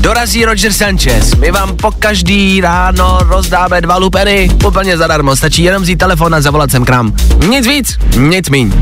dorazí 0.02 0.46
Roger 0.46 0.74
Sanchez. 0.74 1.36
My 1.36 1.52
vám 1.52 1.78
po 1.78 1.92
každý 1.92 2.62
ráno 2.62 3.20
rozdáme 3.22 3.82
dva 3.82 3.98
lupeny 3.98 4.50
úplně 4.66 4.98
zadarmo. 4.98 5.36
Stačí 5.36 5.64
jenom 5.64 5.84
vzít 5.84 5.96
telefon 5.96 6.36
a 6.36 6.42
zavolat 6.42 6.72
sem 6.72 6.86
k 6.86 6.90
nám. 6.90 7.16
Nic 7.50 7.68
víc, 7.68 7.98
nic 8.18 8.50
míň. 8.50 8.74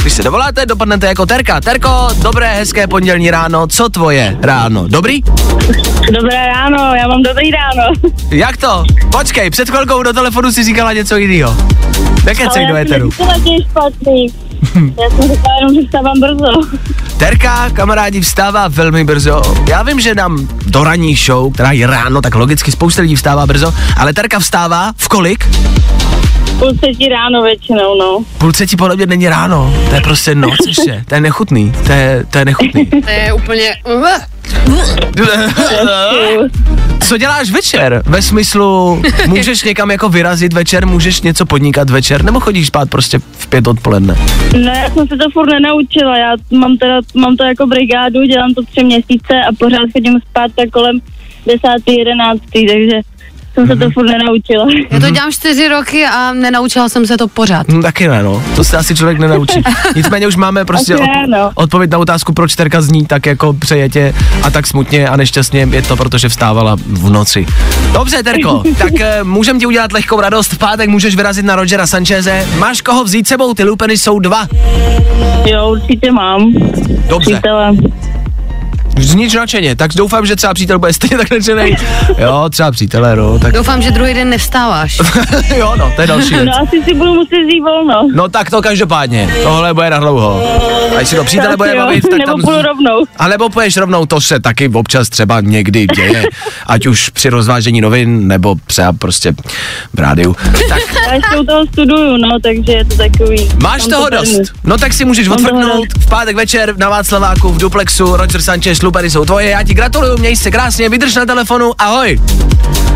Když 0.00 0.12
se 0.12 0.22
dovoláte, 0.22 0.66
dopadnete 0.66 1.06
jako 1.06 1.26
Terka. 1.26 1.60
Terko, 1.60 2.08
dobré, 2.22 2.54
hezké 2.54 2.86
pondělní 2.86 3.30
ráno. 3.30 3.66
Co 3.66 3.88
tvoje 3.88 4.36
ráno? 4.42 4.88
Dobrý? 4.88 5.22
Dobré 6.12 6.46
ráno, 6.46 6.94
já 6.94 7.08
mám 7.08 7.22
dobrý 7.22 7.50
ráno. 7.50 7.92
Jak 8.30 8.56
to? 8.56 8.84
Počkej, 9.12 9.50
před 9.50 9.70
chvilkou 9.70 10.02
do 10.02 10.12
telefonu 10.12 10.52
si 10.52 10.64
říkala 10.64 10.92
něco 10.92 11.16
jiného. 11.16 11.56
Nekecej 12.24 12.66
do 12.66 12.76
éteru. 12.76 13.10
špatný. 13.70 14.26
Já 14.74 15.10
jsem 15.10 15.22
říkala 15.22 15.54
jenom, 15.60 15.74
že 15.74 15.80
vstávám 15.86 16.20
brzo. 16.20 16.78
Terka, 17.18 17.70
kamarádi, 17.70 18.20
vstává 18.20 18.68
velmi 18.68 19.04
brzo. 19.04 19.42
Já 19.68 19.82
vím, 19.82 20.00
že 20.00 20.14
nám 20.14 20.48
do 20.66 20.84
ranní 20.84 21.14
show, 21.16 21.52
která 21.52 21.72
je 21.72 21.86
ráno, 21.86 22.22
tak 22.22 22.34
logicky 22.34 22.72
spousta 22.72 23.02
lidí 23.02 23.16
vstává 23.16 23.46
brzo, 23.46 23.74
ale 23.96 24.12
Terka 24.12 24.38
vstává 24.38 24.92
v 24.96 25.08
kolik? 25.08 25.48
Půl 26.60 26.72
třetí 26.80 27.08
ráno 27.08 27.42
většinou, 27.42 27.98
no. 27.98 28.24
Půl 28.38 28.52
třetí 28.52 28.76
podle 28.76 28.96
mě 28.96 29.06
není 29.06 29.28
ráno, 29.28 29.74
to 29.88 29.94
je 29.94 30.00
prostě 30.00 30.34
noc 30.34 30.56
ještě, 30.66 31.04
to 31.08 31.14
je 31.14 31.20
nechutný, 31.20 31.72
to 31.86 31.92
je, 31.92 32.24
to 32.30 32.38
je 32.38 32.44
nechutný. 32.44 32.86
To 33.04 33.10
je 33.10 33.32
úplně... 33.32 33.74
Co 37.00 37.16
děláš 37.16 37.50
večer? 37.50 38.02
Ve 38.06 38.22
smyslu, 38.22 39.02
můžeš 39.26 39.62
někam 39.62 39.90
jako 39.90 40.08
vyrazit 40.08 40.52
večer, 40.52 40.86
můžeš 40.86 41.20
něco 41.20 41.46
podnikat 41.46 41.90
večer, 41.90 42.24
nebo 42.24 42.40
chodíš 42.40 42.66
spát 42.66 42.90
prostě 42.90 43.18
v 43.18 43.46
pět 43.46 43.66
odpoledne? 43.66 44.16
No 44.52 44.72
já 44.72 44.90
jsem 44.90 45.08
se 45.08 45.16
to 45.16 45.30
furt 45.32 45.52
nenaučila, 45.52 46.18
já 46.18 46.32
mám, 46.50 46.76
teda, 46.76 47.00
mám 47.14 47.36
to 47.36 47.44
jako 47.44 47.66
brigádu, 47.66 48.22
dělám 48.22 48.54
to 48.54 48.62
tři 48.62 48.84
měsíce 48.84 49.34
a 49.48 49.52
pořád 49.58 49.92
chodím 49.92 50.18
spát 50.30 50.50
tak 50.56 50.70
kolem 50.70 51.00
desátý, 51.46 51.98
jedenáctý, 51.98 52.66
takže 52.66 53.00
jsem 53.54 53.66
se 53.66 53.76
to 53.76 53.90
furt 53.90 54.06
nenaučila. 54.06 54.66
Já 54.90 55.00
to 55.00 55.10
dělám 55.10 55.32
čtyři 55.32 55.68
roky 55.68 56.06
a 56.06 56.32
nenaučila 56.32 56.88
jsem 56.88 57.06
se 57.06 57.16
to 57.16 57.28
pořád. 57.28 57.68
Hm, 57.68 57.82
taky 57.82 58.08
ne, 58.08 58.22
no. 58.22 58.42
To 58.56 58.64
se 58.64 58.76
asi 58.76 58.94
člověk 58.96 59.18
nenaučí. 59.18 59.62
Nicméně 59.96 60.26
už 60.26 60.36
máme 60.36 60.64
prostě 60.64 60.96
od, 60.96 61.00
ne, 61.00 61.26
no. 61.28 61.50
odpověď 61.54 61.90
na 61.90 61.98
otázku, 61.98 62.32
proč 62.32 62.54
Terka 62.54 62.80
zní 62.80 63.06
tak 63.06 63.26
jako 63.26 63.52
přejetě 63.52 64.14
a 64.42 64.50
tak 64.50 64.66
smutně 64.66 65.08
a 65.08 65.16
nešťastně. 65.16 65.68
Je 65.70 65.82
to, 65.82 65.96
protože 65.96 66.28
vstávala 66.28 66.76
v 66.86 67.10
noci. 67.10 67.46
Dobře, 67.92 68.22
Terko, 68.22 68.62
tak 68.78 69.00
e, 69.00 69.24
můžem 69.24 69.60
ti 69.60 69.66
udělat 69.66 69.92
lehkou 69.92 70.20
radost. 70.20 70.52
V 70.52 70.58
pátek 70.58 70.88
můžeš 70.88 71.16
vyrazit 71.16 71.44
na 71.44 71.56
Rogera 71.56 71.86
Sancheze. 71.86 72.46
Máš 72.58 72.80
koho 72.80 73.04
vzít 73.04 73.28
sebou? 73.28 73.54
Ty 73.54 73.64
lupeny 73.64 73.98
jsou 73.98 74.18
dva. 74.18 74.46
Jo, 75.46 75.70
určitě 75.70 76.12
mám. 76.12 76.52
Dobře. 77.08 77.32
Přítele. 77.32 77.72
Zníč 78.98 79.34
nadšeně, 79.34 79.76
tak 79.76 79.90
doufám, 79.94 80.26
že 80.26 80.36
třeba 80.36 80.54
přítel 80.54 80.78
bude 80.78 80.92
stejně 80.92 81.16
tak 81.16 81.30
nadšený. 81.30 81.76
Jo, 82.18 82.48
třeba 82.50 82.70
přítelé, 82.70 83.16
no, 83.16 83.38
tak 83.38 83.52
Doufám, 83.52 83.82
že 83.82 83.90
druhý 83.90 84.14
den 84.14 84.30
nevstáváš. 84.30 84.98
jo, 85.56 85.74
no, 85.78 85.92
to 85.96 86.00
je 86.00 86.06
další 86.06 86.34
věc. 86.34 86.44
No 86.46 86.52
asi 86.62 86.82
si 86.84 86.94
budu 86.94 87.14
muset 87.14 87.36
vzít 87.48 87.60
volno. 87.60 88.08
No 88.14 88.28
tak 88.28 88.50
to 88.50 88.62
každopádně, 88.62 89.30
tohle 89.42 89.74
bude 89.74 89.90
na 89.90 89.98
dlouho. 89.98 90.42
A 90.96 91.00
jestli 91.00 91.16
to 91.16 91.24
přítele 91.24 91.48
Tak 91.48 91.56
bude 91.56 91.70
jo, 91.70 91.76
bavit, 91.76 92.00
tak 92.10 92.18
nebo 92.18 92.32
tam... 92.32 92.40
půjdu 92.40 92.62
rovnou. 92.62 93.04
A 93.16 93.28
nebo 93.28 93.48
půjdeš 93.48 93.76
rovnou, 93.76 94.06
to 94.06 94.20
se 94.20 94.40
taky 94.40 94.68
občas 94.68 95.08
třeba 95.08 95.40
někdy 95.40 95.86
děje, 95.86 96.24
ať 96.66 96.86
už 96.86 97.08
při 97.08 97.28
rozvážení 97.28 97.80
novin, 97.80 98.28
nebo 98.28 98.54
třeba 98.66 98.92
prostě 98.92 99.32
v 99.94 99.98
rádiu. 99.98 100.36
Tak 100.68 100.78
Já 101.06 101.14
ještě 101.14 101.36
u 101.40 101.44
toho 101.44 101.66
studuju, 101.66 102.16
no, 102.16 102.40
takže 102.42 102.72
je 102.72 102.84
to 102.84 102.96
takový... 102.96 103.48
máš 103.62 103.80
mám 103.80 103.90
toho 103.90 104.10
to 104.10 104.16
dost. 104.16 104.40
No 104.64 104.78
tak 104.78 104.92
si 104.92 105.04
můžeš 105.04 105.28
odfrknout 105.28 105.86
v 105.98 106.08
pátek 106.08 106.36
večer 106.36 106.74
na 106.76 106.88
Václaváku 106.88 107.48
v 107.48 107.58
Duplexu, 107.58 108.16
Roger 108.16 108.42
Sanchez, 108.42 108.78
Lubery 108.90 109.10
jsou 109.10 109.24
tvoje, 109.24 109.50
já 109.50 109.62
ti 109.62 109.74
gratuluju, 109.74 110.18
měj 110.18 110.36
se 110.36 110.50
krásně, 110.50 110.88
vydrž 110.88 111.14
na 111.14 111.26
telefonu, 111.26 111.72
ahoj. 111.78 112.20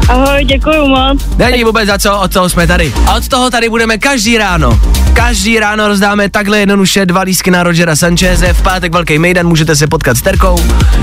Ahoj, 0.08 0.44
děkuji 0.44 0.88
moc. 0.88 1.22
Není 1.36 1.64
vůbec 1.64 1.86
za 1.86 1.98
co, 1.98 2.20
od 2.20 2.32
toho 2.32 2.48
jsme 2.48 2.66
tady. 2.66 2.92
A 3.06 3.14
od 3.14 3.28
toho 3.28 3.50
tady 3.50 3.68
budeme 3.68 3.98
každý 3.98 4.38
ráno. 4.38 4.80
Každý 5.12 5.58
ráno 5.58 5.88
rozdáme 5.88 6.30
takhle 6.30 6.58
jednoduše 6.58 7.06
dva 7.06 7.20
lísky 7.20 7.50
na 7.50 7.62
Rogera 7.62 7.96
Sancheze. 7.96 8.52
V 8.52 8.62
pátek 8.62 8.92
velký 8.92 9.18
mejdan, 9.18 9.46
můžete 9.46 9.76
se 9.76 9.86
potkat 9.86 10.16
s 10.16 10.22
Terkou, 10.22 10.56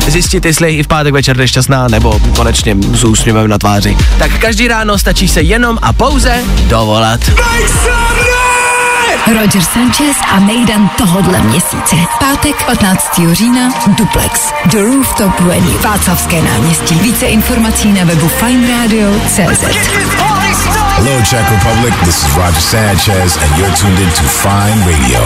zjistit, 0.08 0.46
jestli 0.46 0.74
i 0.74 0.84
v 0.84 0.88
pátek 0.88 1.14
večer 1.14 1.38
jde 1.38 1.48
šťastná, 1.48 1.88
nebo 1.88 2.20
konečně 2.36 2.76
s 2.94 3.04
úsměvem 3.04 3.48
na 3.48 3.58
tváři. 3.58 3.98
Tak 4.20 4.40
každý 4.40 4.68
ráno 4.68 4.98
stačí 4.98 5.28
se 5.28 5.42
jenom 5.42 5.80
a 5.82 5.94
pouze 5.94 6.44
dovolat. 6.68 7.20
Roger 9.28 9.62
Sanchez 9.62 10.18
a 10.32 10.40
Mejdan 10.40 10.90
tohodle 10.98 11.42
měsíce. 11.42 11.96
Pátek 12.20 12.66
15. 12.66 13.22
října 13.32 13.70
Duplex. 13.88 14.54
The 14.66 14.82
Rooftop 14.82 15.40
Venue. 15.40 15.78
Václavské 15.78 16.42
náměstí. 16.42 16.96
Více 16.96 17.26
informací 17.26 17.92
na 17.92 18.04
webu 18.06 18.28
fineradio.cz 18.28 19.64
Hello, 20.96 21.22
Czech 21.22 21.52
Republic. 21.52 21.96
This 22.06 22.24
is 22.24 22.36
Roger 22.36 22.62
Sanchez, 22.62 23.38
and 23.38 23.58
you're 23.58 23.76
tuned 23.76 24.00
in 24.00 24.10
to 24.10 24.24
Fine 24.24 24.92
Radio. 24.92 25.26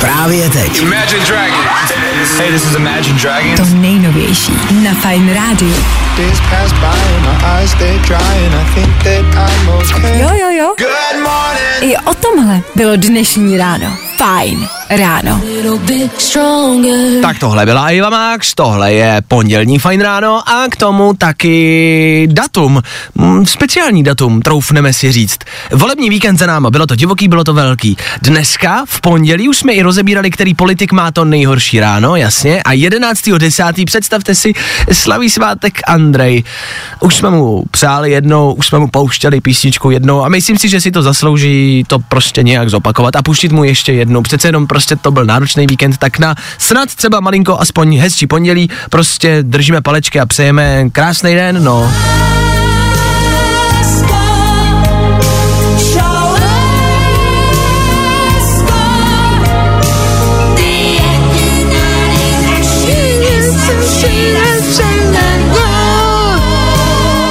Právě 0.00 0.50
teď. 0.50 0.82
Imagine 0.82 1.24
Dragons. 1.26 1.95
Hey, 2.16 2.50
this 2.50 2.64
is 2.64 2.74
Imagine 2.74 3.18
Dragons. 3.18 3.60
To 3.60 3.76
nejnovější 3.76 4.52
na 4.84 4.94
Fine 4.94 5.34
Radio. 5.34 5.76
Jo, 10.20 10.28
jo, 10.40 10.50
jo. 10.50 10.74
I 11.80 11.96
o 11.96 12.14
tomhle 12.14 12.60
bylo 12.74 12.96
dnešní 12.96 13.58
ráno. 13.58 14.05
Fajn 14.16 14.68
ráno. 14.90 15.40
Tak 17.22 17.38
tohle 17.38 17.66
byla 17.66 17.90
Iva 17.90 18.10
Max, 18.10 18.54
tohle 18.54 18.92
je 18.92 19.22
pondělní 19.28 19.78
fajn 19.78 20.00
ráno 20.00 20.48
a 20.48 20.64
k 20.70 20.76
tomu 20.76 21.14
taky 21.14 22.28
datum, 22.30 22.82
mm, 23.14 23.46
speciální 23.46 24.02
datum, 24.02 24.42
troufneme 24.42 24.92
si 24.92 25.12
říct. 25.12 25.38
Volební 25.72 26.10
víkend 26.10 26.36
za 26.36 26.46
náma, 26.46 26.70
bylo 26.70 26.86
to 26.86 26.96
divoký, 26.96 27.28
bylo 27.28 27.44
to 27.44 27.54
velký. 27.54 27.96
Dneska, 28.22 28.84
v 28.88 29.00
pondělí, 29.00 29.48
už 29.48 29.58
jsme 29.58 29.72
i 29.72 29.82
rozebírali, 29.82 30.30
který 30.30 30.54
politik 30.54 30.92
má 30.92 31.10
to 31.10 31.24
nejhorší 31.24 31.80
ráno, 31.80 32.16
jasně, 32.16 32.62
a 32.62 32.72
11.10. 32.72 33.84
představte 33.84 34.34
si, 34.34 34.52
slaví 34.92 35.30
svátek 35.30 35.80
Andrej. 35.86 36.44
Už 37.00 37.16
jsme 37.16 37.30
mu 37.30 37.64
přáli 37.70 38.10
jednou, 38.10 38.52
už 38.52 38.66
jsme 38.66 38.78
mu 38.78 38.88
pouštěli 38.88 39.40
písničku 39.40 39.90
jednou 39.90 40.24
a 40.24 40.28
myslím 40.28 40.58
si, 40.58 40.68
že 40.68 40.80
si 40.80 40.90
to 40.90 41.02
zaslouží 41.02 41.84
to 41.86 41.98
prostě 41.98 42.42
nějak 42.42 42.70
zopakovat 42.70 43.16
a 43.16 43.22
pustit 43.22 43.52
mu 43.52 43.64
ještě 43.64 43.92
jednou. 43.92 44.05
Přece 44.22 44.48
jenom 44.48 44.66
prostě 44.66 44.96
to 44.96 45.10
byl 45.10 45.24
náročný 45.24 45.66
víkend, 45.66 45.98
tak 45.98 46.18
na 46.18 46.34
snad 46.58 46.94
třeba 46.94 47.20
malinko 47.20 47.60
aspoň 47.60 47.98
hezčí 47.98 48.26
pondělí 48.26 48.70
prostě 48.90 49.38
držíme 49.42 49.80
palečky 49.80 50.20
a 50.20 50.26
přejeme 50.26 50.90
krásný 50.90 51.34
den, 51.34 51.64
no. 51.64 51.92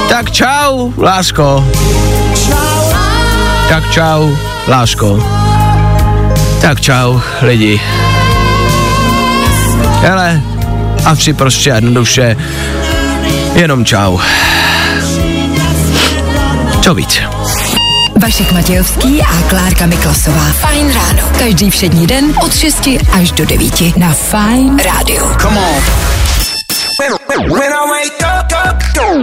Tak 0.08 0.30
čau, 0.30 0.92
lásko. 0.96 1.64
Tak 3.68 3.90
čau, 3.90 4.30
lásko. 4.68 5.45
Tak 6.66 6.80
čau, 6.80 7.20
lidi. 7.42 7.80
Hele, 10.00 10.42
a 11.04 11.14
vši 11.14 11.32
prostě 11.32 11.70
jednoduše, 11.70 12.36
jenom 13.54 13.84
čau. 13.84 14.18
Co 16.82 16.94
víc? 16.94 17.20
Vašek 18.22 18.52
Matějovský 18.52 19.22
a 19.22 19.42
Klárka 19.48 19.86
Miklasová. 19.86 20.44
Fajn 20.44 20.94
ráno. 20.94 21.28
Každý 21.38 21.70
všední 21.70 22.06
den 22.06 22.34
od 22.44 22.56
6 22.56 22.88
až 23.12 23.32
do 23.32 23.46
9 23.46 23.96
na 23.96 24.12
Fajn 24.12 24.78
rádiu. 24.78 25.30
Come 25.40 25.60
on. 25.60 25.82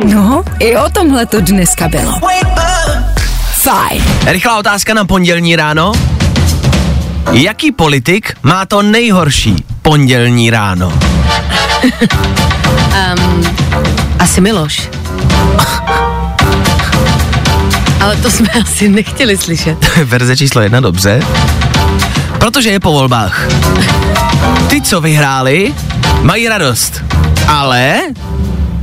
No, 0.06 0.44
i 0.60 0.78
o 0.78 0.90
tomhle 0.90 1.26
to 1.26 1.42
dneska 1.42 1.88
bylo. 1.88 2.20
Fajn. 3.52 4.04
Rychlá 4.26 4.58
otázka 4.58 4.94
na 4.94 5.06
pondělní 5.06 5.56
ráno. 5.56 5.94
Jaký 7.32 7.72
politik 7.72 8.34
má 8.44 8.66
to 8.66 8.82
nejhorší 8.82 9.56
pondělní 9.82 10.50
ráno? 10.50 10.94
Um, 12.94 13.44
asi 14.20 14.42
Miloš. 14.42 14.90
Ale 18.02 18.16
to 18.16 18.32
jsme 18.32 18.48
asi 18.62 18.90
nechtěli 18.90 19.38
slyšet. 19.38 19.98
Verze 20.06 20.38
číslo 20.38 20.62
jedna, 20.62 20.80
dobře. 20.80 21.20
Protože 22.40 22.70
je 22.70 22.80
po 22.80 22.92
volbách. 22.92 23.48
Ty, 24.68 24.82
co 24.82 25.02
vyhráli, 25.02 25.74
mají 26.22 26.48
radost. 26.50 27.04
Ale 27.48 28.00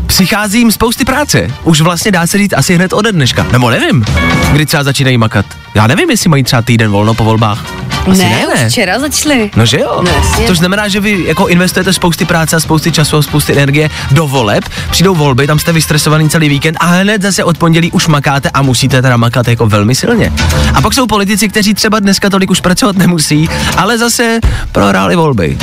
přichází 0.07 0.59
jim 0.59 0.73
spousty 0.73 1.05
práce. 1.05 1.51
Už 1.65 1.81
vlastně 1.81 2.13
dá 2.13 2.27
se 2.27 2.39
říct 2.39 2.53
asi 2.53 2.75
hned 2.75 2.93
ode 2.93 3.13
dneška. 3.13 3.47
Nebo 3.53 3.71
nevím, 3.71 4.05
kdy 4.53 4.67
třeba 4.67 4.85
začínají 4.85 5.19
makat. 5.19 5.47
Já 5.75 5.87
nevím, 5.87 6.11
jestli 6.11 6.31
mají 6.31 6.43
třeba 6.45 6.63
týden 6.63 6.91
volno 6.91 7.15
po 7.15 7.25
volbách. 7.25 7.65
Asi 8.07 8.23
ne, 8.23 8.29
ne, 8.29 8.47
ne. 8.57 8.67
už 8.67 8.73
včera 8.73 8.99
začali. 8.99 9.51
No 9.57 9.67
že 9.67 9.79
jo? 9.81 10.03
No 10.05 10.11
jasně. 10.11 10.47
to 10.47 10.55
znamená, 10.55 10.89
že 10.89 11.01
vy 11.01 11.25
jako 11.27 11.47
investujete 11.47 11.93
spousty 11.93 12.25
práce 12.25 12.57
a 12.57 12.61
spousty 12.61 12.93
času 12.93 13.17
a 13.17 13.23
spousty 13.23 13.53
energie 13.53 13.91
do 14.11 14.27
voleb, 14.27 14.65
přijdou 14.91 15.15
volby, 15.15 15.47
tam 15.47 15.59
jste 15.59 15.73
vystresovaný 15.73 16.31
celý 16.31 16.49
víkend 16.49 16.77
a 16.81 16.87
hned 16.87 17.23
zase 17.23 17.45
od 17.45 17.59
pondělí 17.59 17.93
už 17.93 18.07
makáte 18.07 18.51
a 18.51 18.63
musíte 18.63 19.03
teda 19.03 19.17
makat 19.17 19.49
jako 19.49 19.67
velmi 19.67 19.95
silně. 19.95 20.33
A 20.75 20.81
pak 20.83 20.95
jsou 20.95 21.07
politici, 21.07 21.49
kteří 21.49 21.75
třeba 21.75 22.01
dneska 22.01 22.31
tolik 22.31 22.51
už 22.51 22.61
pracovat 22.61 22.97
nemusí, 22.97 23.49
ale 23.77 23.99
zase 23.99 24.39
prohráli 24.73 25.17
volby. 25.17 25.59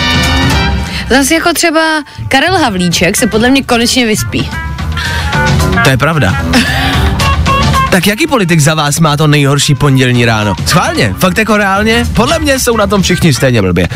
Zase 1.10 1.34
jako 1.34 1.54
třeba 1.54 1.82
Karel 2.28 2.58
Havlíček 2.58 3.18
se 3.18 3.28
podle 3.28 3.50
mě 3.50 3.64
konečně 3.64 4.06
vyspí. 4.06 4.50
To 5.84 5.90
je 5.90 5.98
pravda. 5.98 6.36
Tak 7.92 8.08
jaký 8.08 8.28
politik 8.28 8.60
za 8.60 8.74
vás 8.74 9.00
má 9.00 9.18
to 9.18 9.28
nejhorší 9.28 9.76
pondělní 9.76 10.26
ráno? 10.26 10.56
Schválně, 10.66 11.16
fakt 11.20 11.38
jako 11.38 11.58
reálně? 11.58 12.06
Podle 12.14 12.40
mě 12.40 12.60
jsou 12.60 12.78
na 12.78 12.88
tom 12.88 13.02
všichni 13.02 13.34
stejně 13.34 13.62
blbě. 13.62 13.88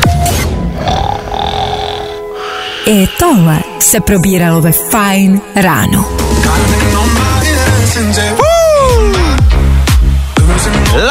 I 2.86 3.08
tohle 3.18 3.58
se 3.78 4.00
probíralo 4.00 4.60
ve 4.60 4.72
Fajn 4.72 5.40
ráno. 5.54 6.08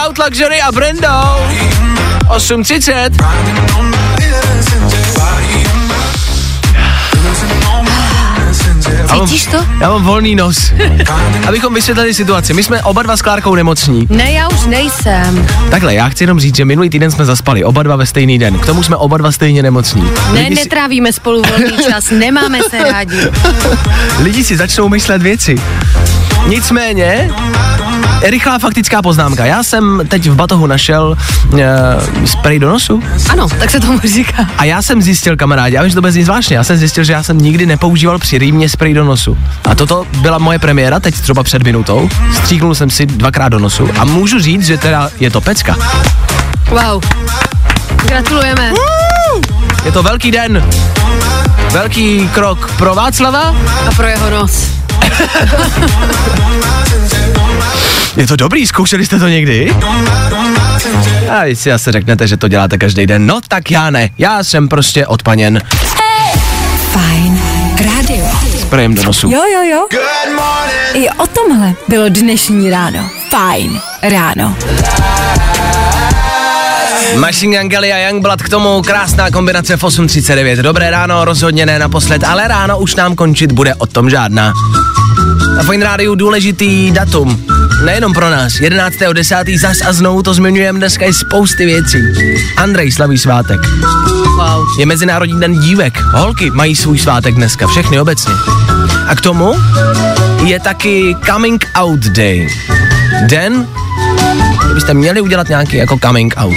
Loud 0.04 0.18
Luxury 0.18 0.62
a 0.62 0.72
Brendo 0.72 1.08
8.30 2.28 3.91
Cítíš 9.14 9.46
to? 9.46 9.66
Já 9.82 9.90
mám 9.90 10.04
volný 10.04 10.36
nos. 10.36 10.72
Abychom 11.48 11.74
vysvětlili 11.74 12.14
situaci. 12.14 12.54
My 12.54 12.64
jsme 12.64 12.82
oba 12.82 13.04
dva 13.04 13.18
s 13.18 13.22
Klárkou 13.22 13.56
nemocní. 13.56 14.08
Ne, 14.10 14.32
já 14.32 14.50
už 14.50 14.66
nejsem. 14.66 15.48
Takhle, 15.72 15.94
já 15.94 16.10
chci 16.10 16.24
jenom 16.24 16.40
říct, 16.40 16.56
že 16.56 16.66
minulý 16.66 16.90
týden 16.90 17.12
jsme 17.12 17.26
zaspali, 17.26 17.64
oba 17.64 17.84
dva 17.84 17.96
ve 17.96 18.06
stejný 18.06 18.40
den. 18.40 18.60
K 18.60 18.66
tomu 18.66 18.84
jsme 18.84 18.96
oba 18.96 19.18
dva 19.18 19.32
stejně 19.32 19.64
nemocní. 19.64 20.02
Ne, 20.34 20.40
Lidi 20.42 20.56
si, 20.56 20.64
netrávíme 20.64 21.14
spolu 21.14 21.42
volný 21.50 21.78
čas, 21.90 22.10
nemáme 22.12 22.60
se 22.70 22.84
rádi. 22.92 23.18
lidi 24.20 24.44
si 24.44 24.58
začnou 24.58 24.90
myslet 24.90 25.22
věci. 25.22 25.56
Nicméně, 26.48 27.30
rychlá 28.24 28.60
faktická 28.60 29.02
poznámka. 29.02 29.46
Já 29.46 29.64
jsem 29.64 30.02
teď 30.08 30.30
v 30.30 30.36
batohu 30.36 30.68
našel 30.68 31.18
uh, 31.54 31.60
spray 32.26 32.60
do 32.60 32.70
nosu 32.70 33.04
Ano, 33.30 33.48
tak 33.60 33.70
se 33.72 33.80
tomu 33.80 34.00
říká. 34.00 34.48
a 34.58 34.64
já 34.64 34.82
jsem 34.82 35.02
zjistil, 35.02 35.38
kamarádi, 35.38 35.76
já 35.76 35.82
vím, 35.82 35.90
že 35.90 35.96
to 35.96 36.02
bez 36.02 36.16
nic 36.16 36.26
zvláštně, 36.26 36.58
já 36.58 36.64
jsem 36.64 36.78
zjistil, 36.78 37.04
že 37.04 37.14
já 37.14 37.24
jsem 37.24 37.38
nikdy 37.38 37.66
nepoužíval 37.66 38.20
při 38.20 38.38
rýmě 38.38 38.70
spray 38.70 38.94
do 38.94 39.04
nosu. 39.04 39.38
A 39.64 39.76
toto 39.76 40.06
byla 40.18 40.38
moje 40.38 40.60
premiéra, 40.60 41.00
teď 41.00 41.16
třeba 41.22 41.44
před 41.44 41.64
minutou. 41.64 42.10
Stříknul 42.34 42.76
jsem 42.76 42.90
si 42.90 43.06
dvakrát 43.06 43.50
do 43.50 43.60
nosu 43.60 43.90
a 44.00 44.06
můžu 44.06 44.40
říct, 44.40 44.66
že 44.66 44.78
teda 44.78 45.10
je 45.20 45.32
to 45.32 45.42
pecka. 45.42 45.76
Wow. 46.70 47.04
Gratulujeme. 48.06 48.74
Je 49.86 49.92
to 49.92 50.04
velký 50.04 50.32
den. 50.32 50.70
Velký 51.72 52.30
krok 52.34 52.72
pro 52.78 52.96
Václava. 52.96 53.56
A 53.88 53.92
pro 53.96 54.08
jeho 54.08 54.30
nos. 54.30 54.72
Je 58.18 58.28
to 58.28 58.36
dobrý, 58.36 58.68
zkoušeli 58.68 59.06
jste 59.06 59.20
to 59.20 59.28
někdy? 59.28 59.76
A 61.30 61.44
jestli 61.44 61.72
asi 61.72 61.92
řeknete, 61.92 62.28
že 62.28 62.38
to 62.38 62.48
děláte 62.48 62.78
každý 62.78 63.08
den, 63.08 63.26
no 63.28 63.40
tak 63.48 63.72
já 63.72 63.90
ne. 63.90 64.10
Já 64.18 64.44
jsem 64.44 64.70
prostě 64.70 65.08
odpaněn. 65.08 65.62
Fajn 66.92 67.42
rádio. 67.86 68.26
Sprejem 68.62 68.96
do 68.96 69.04
nosu. 69.04 69.32
Jo, 69.32 69.42
jo, 69.54 69.62
jo. 69.72 69.88
I 70.94 71.10
o 71.10 71.28
tomhle 71.28 71.74
bylo 71.88 72.10
dnešní 72.10 72.70
ráno. 72.70 73.10
Fajn 73.30 73.82
ráno. 74.02 74.56
Machine 77.16 77.58
Gun 77.58 77.70
Kelly 77.70 77.94
a 77.94 77.98
Youngblood 78.10 78.42
k 78.42 78.50
tomu 78.50 78.82
krásná 78.82 79.32
kombinace 79.32 79.78
v 79.78 79.84
8.39. 79.84 80.62
Dobré 80.62 80.90
ráno, 80.92 81.26
rozhodně 81.26 81.66
ne 81.66 81.80
naposled, 81.80 82.24
ale 82.24 82.48
ráno 82.48 82.80
už 82.80 82.96
nám 82.96 83.16
končit 83.16 83.52
bude 83.52 83.76
o 83.76 83.86
tom 83.86 84.10
žádná. 84.10 84.54
Na 85.56 85.64
Fine 85.64 85.86
Rádiu 85.86 86.16
důležitý 86.16 86.92
datum. 86.92 87.46
Nejenom 87.86 88.14
pro 88.14 88.30
nás. 88.30 88.54
11.10. 88.54 89.60
zas 89.60 89.78
a 89.88 89.94
znovu 89.94 90.24
to 90.24 90.34
zmiňujeme 90.34 90.80
dneska 90.80 91.06
i 91.06 91.14
spousty 91.14 91.66
věcí. 91.66 91.98
Andrej 92.58 92.92
slaví 92.92 93.18
svátek. 93.18 93.60
Wow. 94.26 94.66
Je 94.80 94.86
Mezinárodní 94.86 95.40
den 95.40 95.60
dívek. 95.60 96.02
Holky 96.02 96.50
mají 96.50 96.76
svůj 96.76 96.98
svátek 97.00 97.36
dneska, 97.36 97.68
všechny 97.68 98.00
obecně. 98.00 98.34
A 99.08 99.16
k 99.16 99.22
tomu 99.22 99.56
je 100.46 100.60
taky 100.60 101.16
Coming 101.26 101.66
Out 101.76 102.00
Day. 102.00 102.48
Den, 103.28 103.68
kdybyste 104.66 104.94
měli 104.94 105.22
udělat 105.22 105.50
nějaký 105.50 105.78
jako 105.78 106.00
coming 106.04 106.34
out. 106.38 106.56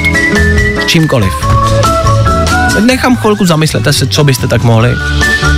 Čímkoliv. 0.86 1.32
Nechám 2.80 3.16
chvilku, 3.16 3.46
zamyslete 3.46 3.92
se, 3.92 4.06
co 4.06 4.24
byste 4.24 4.46
tak 4.46 4.62
mohli 4.62 4.94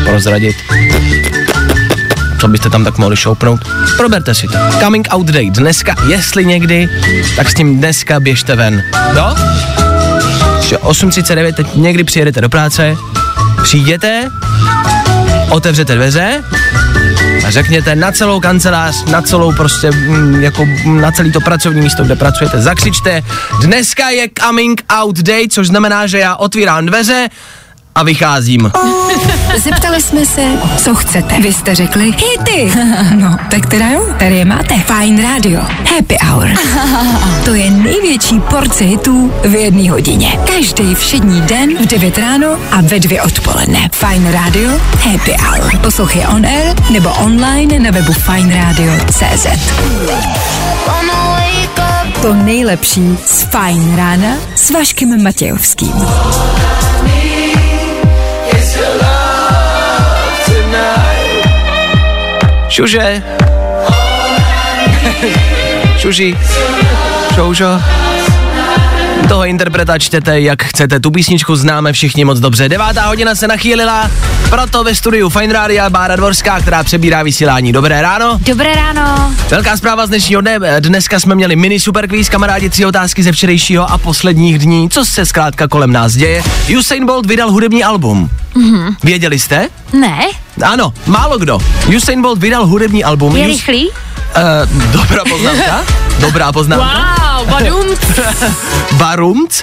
prozradit. 0.05 0.57
Co 2.47 2.51
byste 2.51 2.71
tam 2.71 2.85
tak 2.85 2.99
mohli 2.99 3.17
šoupnout. 3.17 3.61
Proberte 3.97 4.35
si 4.35 4.47
to. 4.47 4.59
Coming 4.81 5.09
out 5.11 5.27
day. 5.27 5.51
Dneska, 5.51 5.95
jestli 6.09 6.45
někdy, 6.45 6.89
tak 7.37 7.51
s 7.51 7.55
tím 7.55 7.79
dneska 7.79 8.21
běžte 8.21 8.57
ven. 8.57 8.83
Jo? 9.17 9.35
Že 10.61 10.77
8.39, 10.77 11.55
teď 11.55 11.67
někdy 11.75 12.05
přijedete 12.05 12.41
do 12.41 12.49
práce, 12.49 12.97
přijděte, 13.63 14.31
otevřete 15.51 15.95
dveře 15.95 16.43
a 17.47 17.51
řekněte 17.51 17.97
na 17.97 18.13
celou 18.13 18.41
kancelář, 18.41 19.05
na 19.05 19.23
celou 19.23 19.53
prostě, 19.53 19.91
mm, 19.91 20.43
jako 20.43 20.65
mm, 20.65 21.01
na 21.01 21.13
celý 21.13 21.33
to 21.33 21.41
pracovní 21.41 21.81
místo, 21.81 22.05
kde 22.05 22.17
pracujete, 22.17 22.63
zakřičte, 22.63 23.23
dneska 23.63 24.09
je 24.09 24.29
coming 24.39 24.83
out 24.93 25.19
day, 25.19 25.49
což 25.49 25.67
znamená, 25.67 26.07
že 26.07 26.19
já 26.19 26.37
otvírám 26.37 26.87
dveře 26.87 27.29
a 27.97 28.03
vycházím. 28.03 28.73
Zeptali 29.65 30.03
jsme 30.03 30.27
se, 30.27 30.43
co 30.77 30.95
chcete. 30.95 31.41
Vy 31.41 31.53
jste 31.53 31.75
řekli 31.75 32.05
hity. 32.05 32.73
no, 33.15 33.37
tak 33.51 33.67
teda 33.67 33.89
jo, 33.89 34.07
tady 34.19 34.37
je 34.37 34.45
máte. 34.45 34.79
Fajn 34.79 35.23
Radio. 35.23 35.61
Happy 35.95 36.17
Hour. 36.23 36.49
to 37.45 37.55
je 37.55 37.71
největší 37.71 38.41
porce 38.41 38.85
hitů 38.85 39.33
v 39.45 39.55
jedné 39.55 39.91
hodině. 39.91 40.39
Každý 40.55 40.95
všední 40.95 41.41
den 41.41 41.77
v 41.79 41.87
9 41.87 42.19
ráno 42.19 42.49
a 42.71 42.81
ve 42.81 43.01
2 43.01 43.23
odpoledne. 43.23 43.91
Fajn 43.93 44.33
Radio. 44.33 44.71
Happy 45.03 45.37
Hour. 45.41 45.79
Poslouchej 45.79 46.27
on 46.27 46.47
air 46.47 46.77
nebo 46.91 47.11
online 47.11 47.79
na 47.79 47.91
webu 47.91 48.13
fajnradio.cz 48.13 49.47
To 52.23 52.35
nejlepší 52.35 53.19
z 53.27 53.43
Fajn 53.43 53.97
rána 53.97 54.37
s 54.55 54.71
Vaškem 54.71 55.23
Matějovským. 55.23 55.93
Šuže. 62.77 63.23
Šuži. 65.99 66.37
Šoušo. 67.35 67.81
Toho 69.29 69.45
interpreta 69.45 69.99
čtěte, 69.99 70.41
jak 70.41 70.63
chcete. 70.63 71.01
Tu 71.01 71.11
písničku 71.11 71.57
známe 71.57 71.93
všichni 71.93 72.25
moc 72.25 72.41
dobře. 72.41 72.69
Devátá 72.69 73.07
hodina 73.07 73.35
se 73.35 73.49
nachýlila, 73.49 74.11
proto 74.49 74.85
ve 74.85 74.95
studiu 74.95 75.29
Fine 75.29 75.53
Radio 75.53 75.91
Bára 75.91 76.17
Dvorská, 76.17 76.61
která 76.61 76.85
přebírá 76.85 77.23
vysílání. 77.23 77.73
Dobré 77.73 78.03
ráno. 78.03 78.39
Dobré 78.47 78.75
ráno. 78.75 79.35
Velká 79.51 79.77
zpráva 79.77 80.07
z 80.07 80.09
dnešního 80.09 80.41
dne. 80.41 80.59
Dneska 80.81 81.21
jsme 81.21 81.35
měli 81.35 81.57
mini 81.57 81.81
superquiz, 81.81 82.29
kamarádi, 82.29 82.71
tři 82.71 82.87
otázky 82.87 83.23
ze 83.23 83.33
včerejšího 83.33 83.91
a 83.91 83.99
posledních 83.99 84.59
dní. 84.59 84.91
Co 84.91 85.05
se 85.05 85.27
zkrátka 85.27 85.69
kolem 85.69 85.93
nás 85.93 86.13
děje? 86.13 86.43
Usain 86.79 87.07
Bolt 87.07 87.27
vydal 87.27 87.51
hudební 87.51 87.85
album. 87.85 88.31
Mhm. 88.55 88.97
Věděli 89.05 89.39
jste? 89.39 89.69
Ne? 89.93 90.46
Ano, 90.63 90.93
málo 91.07 91.39
kdo. 91.39 91.59
Usain 91.97 92.23
Bolt 92.23 92.39
vydal 92.39 92.67
hudební 92.67 93.05
album. 93.05 93.37
Je 93.37 93.45
Us- 93.45 93.49
rychlý? 93.49 93.89
Uh, 93.89 94.83
dobrá 94.93 95.25
poznámka. 95.31 95.85
Dobrá 96.21 96.53
poznámka. 96.53 97.17
Wow, 97.39 97.47
badum. 97.49 97.87
Barumc. 98.93 99.63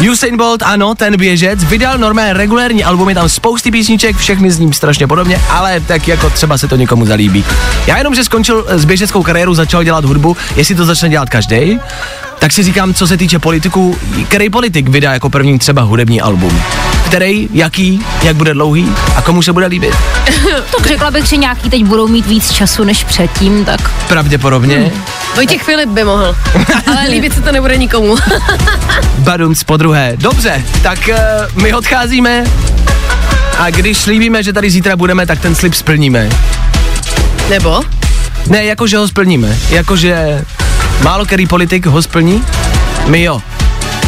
Uh, 0.00 0.10
Usain 0.12 0.36
Bolt, 0.36 0.62
ano, 0.62 0.94
ten 0.94 1.16
běžec, 1.16 1.64
vydal 1.64 1.98
normálně 1.98 2.32
regulérní 2.32 2.84
album, 2.84 3.08
je 3.08 3.14
tam 3.14 3.28
spousty 3.28 3.70
písniček, 3.70 4.16
všechny 4.16 4.50
s 4.50 4.58
ním 4.58 4.72
strašně 4.72 5.06
podobně, 5.06 5.40
ale 5.50 5.80
tak 5.80 6.08
jako 6.08 6.30
třeba 6.30 6.58
se 6.58 6.68
to 6.68 6.76
někomu 6.76 7.06
zalíbí. 7.06 7.44
Já 7.86 7.98
jenom, 7.98 8.14
že 8.14 8.24
skončil 8.24 8.64
s 8.68 8.84
běžeckou 8.84 9.22
kariéru, 9.22 9.54
začal 9.54 9.84
dělat 9.84 10.04
hudbu, 10.04 10.36
jestli 10.56 10.74
to 10.74 10.84
začne 10.84 11.08
dělat 11.08 11.28
každý, 11.30 11.80
tak 12.38 12.52
si 12.52 12.62
říkám, 12.62 12.94
co 12.94 13.06
se 13.06 13.16
týče 13.16 13.38
politiků, 13.38 13.98
který 14.28 14.50
politik 14.50 14.88
vydá 14.88 15.12
jako 15.12 15.30
první 15.30 15.58
třeba 15.58 15.82
hudební 15.82 16.20
album? 16.20 16.62
Který, 17.12 17.48
jaký, 17.52 18.00
jak 18.22 18.36
bude 18.36 18.54
dlouhý 18.54 18.92
a 19.16 19.22
komu 19.22 19.42
se 19.42 19.52
bude 19.52 19.66
líbit? 19.66 19.94
Tak 20.76 20.86
řekla 20.86 21.10
bych, 21.10 21.26
že 21.26 21.36
nějaký 21.36 21.70
teď 21.70 21.84
budou 21.84 22.08
mít 22.08 22.26
víc 22.26 22.50
času 22.50 22.84
než 22.84 23.04
předtím, 23.04 23.64
tak 23.64 23.90
Pravděpodobně. 24.08 24.76
Hmm. 24.76 25.02
Vojtěch 25.34 25.62
Filip 25.62 25.88
by 25.88 26.04
mohl, 26.04 26.36
ale 26.86 27.08
líbit 27.08 27.34
se 27.34 27.40
to 27.40 27.52
nebude 27.52 27.76
nikomu. 27.76 28.16
Badunc 29.18 29.62
po 29.62 29.76
druhé. 29.76 30.12
Dobře, 30.16 30.64
tak 30.82 30.98
uh, 31.08 31.62
my 31.62 31.74
odcházíme 31.74 32.44
a 33.58 33.70
když 33.70 33.98
slíbíme, 33.98 34.42
že 34.42 34.52
tady 34.52 34.70
zítra 34.70 34.96
budeme, 34.96 35.26
tak 35.26 35.40
ten 35.40 35.54
slib 35.54 35.74
splníme. 35.74 36.28
Nebo? 37.50 37.80
Ne, 38.46 38.64
jakože 38.64 38.98
ho 38.98 39.08
splníme. 39.08 39.58
Jakože 39.70 40.44
málo 41.02 41.24
který 41.24 41.46
politik 41.46 41.86
ho 41.86 42.02
splní, 42.02 42.44
my 43.06 43.22
jo. 43.22 43.42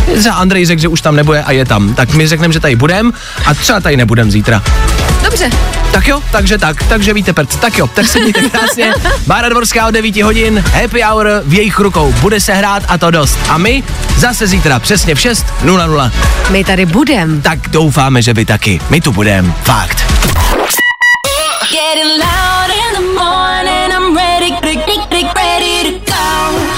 Třeba 0.18 0.34
Andrej 0.34 0.66
řekl, 0.66 0.82
že 0.82 0.88
už 0.88 1.00
tam 1.00 1.16
nebude 1.16 1.42
a 1.42 1.52
je 1.52 1.64
tam. 1.64 1.94
Tak 1.94 2.14
my 2.14 2.26
řekneme, 2.26 2.52
že 2.54 2.60
tady 2.60 2.76
budem 2.76 3.12
a 3.46 3.54
třeba 3.54 3.80
tady 3.80 3.96
nebudem 3.96 4.30
zítra. 4.30 4.62
Dobře. 5.24 5.50
Tak 5.92 6.08
jo, 6.08 6.22
takže 6.32 6.58
tak, 6.58 6.82
takže 6.82 7.14
víte 7.14 7.32
prd. 7.32 7.60
Tak 7.60 7.78
jo, 7.78 7.86
tak 7.86 8.08
se 8.08 8.20
mějte 8.20 8.40
krásně. 8.50 8.92
Bára 9.26 9.48
Dvorská 9.48 9.86
od 9.86 9.90
9 9.90 10.16
hodin, 10.16 10.64
happy 10.72 11.02
hour 11.02 11.28
v 11.44 11.54
jejich 11.54 11.78
rukou. 11.78 12.12
Bude 12.20 12.40
se 12.40 12.54
hrát 12.54 12.82
a 12.88 12.98
to 12.98 13.10
dost. 13.10 13.38
A 13.48 13.58
my 13.58 13.82
zase 14.16 14.46
zítra 14.46 14.78
přesně 14.78 15.14
v 15.14 15.18
6.00. 15.18 16.10
My 16.50 16.64
tady 16.64 16.86
budem. 16.86 17.42
Tak 17.42 17.68
doufáme, 17.68 18.22
že 18.22 18.34
vy 18.34 18.44
taky. 18.44 18.80
My 18.90 19.00
tu 19.00 19.12
budem. 19.12 19.54
Fakt. 19.62 20.04
Getting 21.70 22.24
loud 22.24 22.43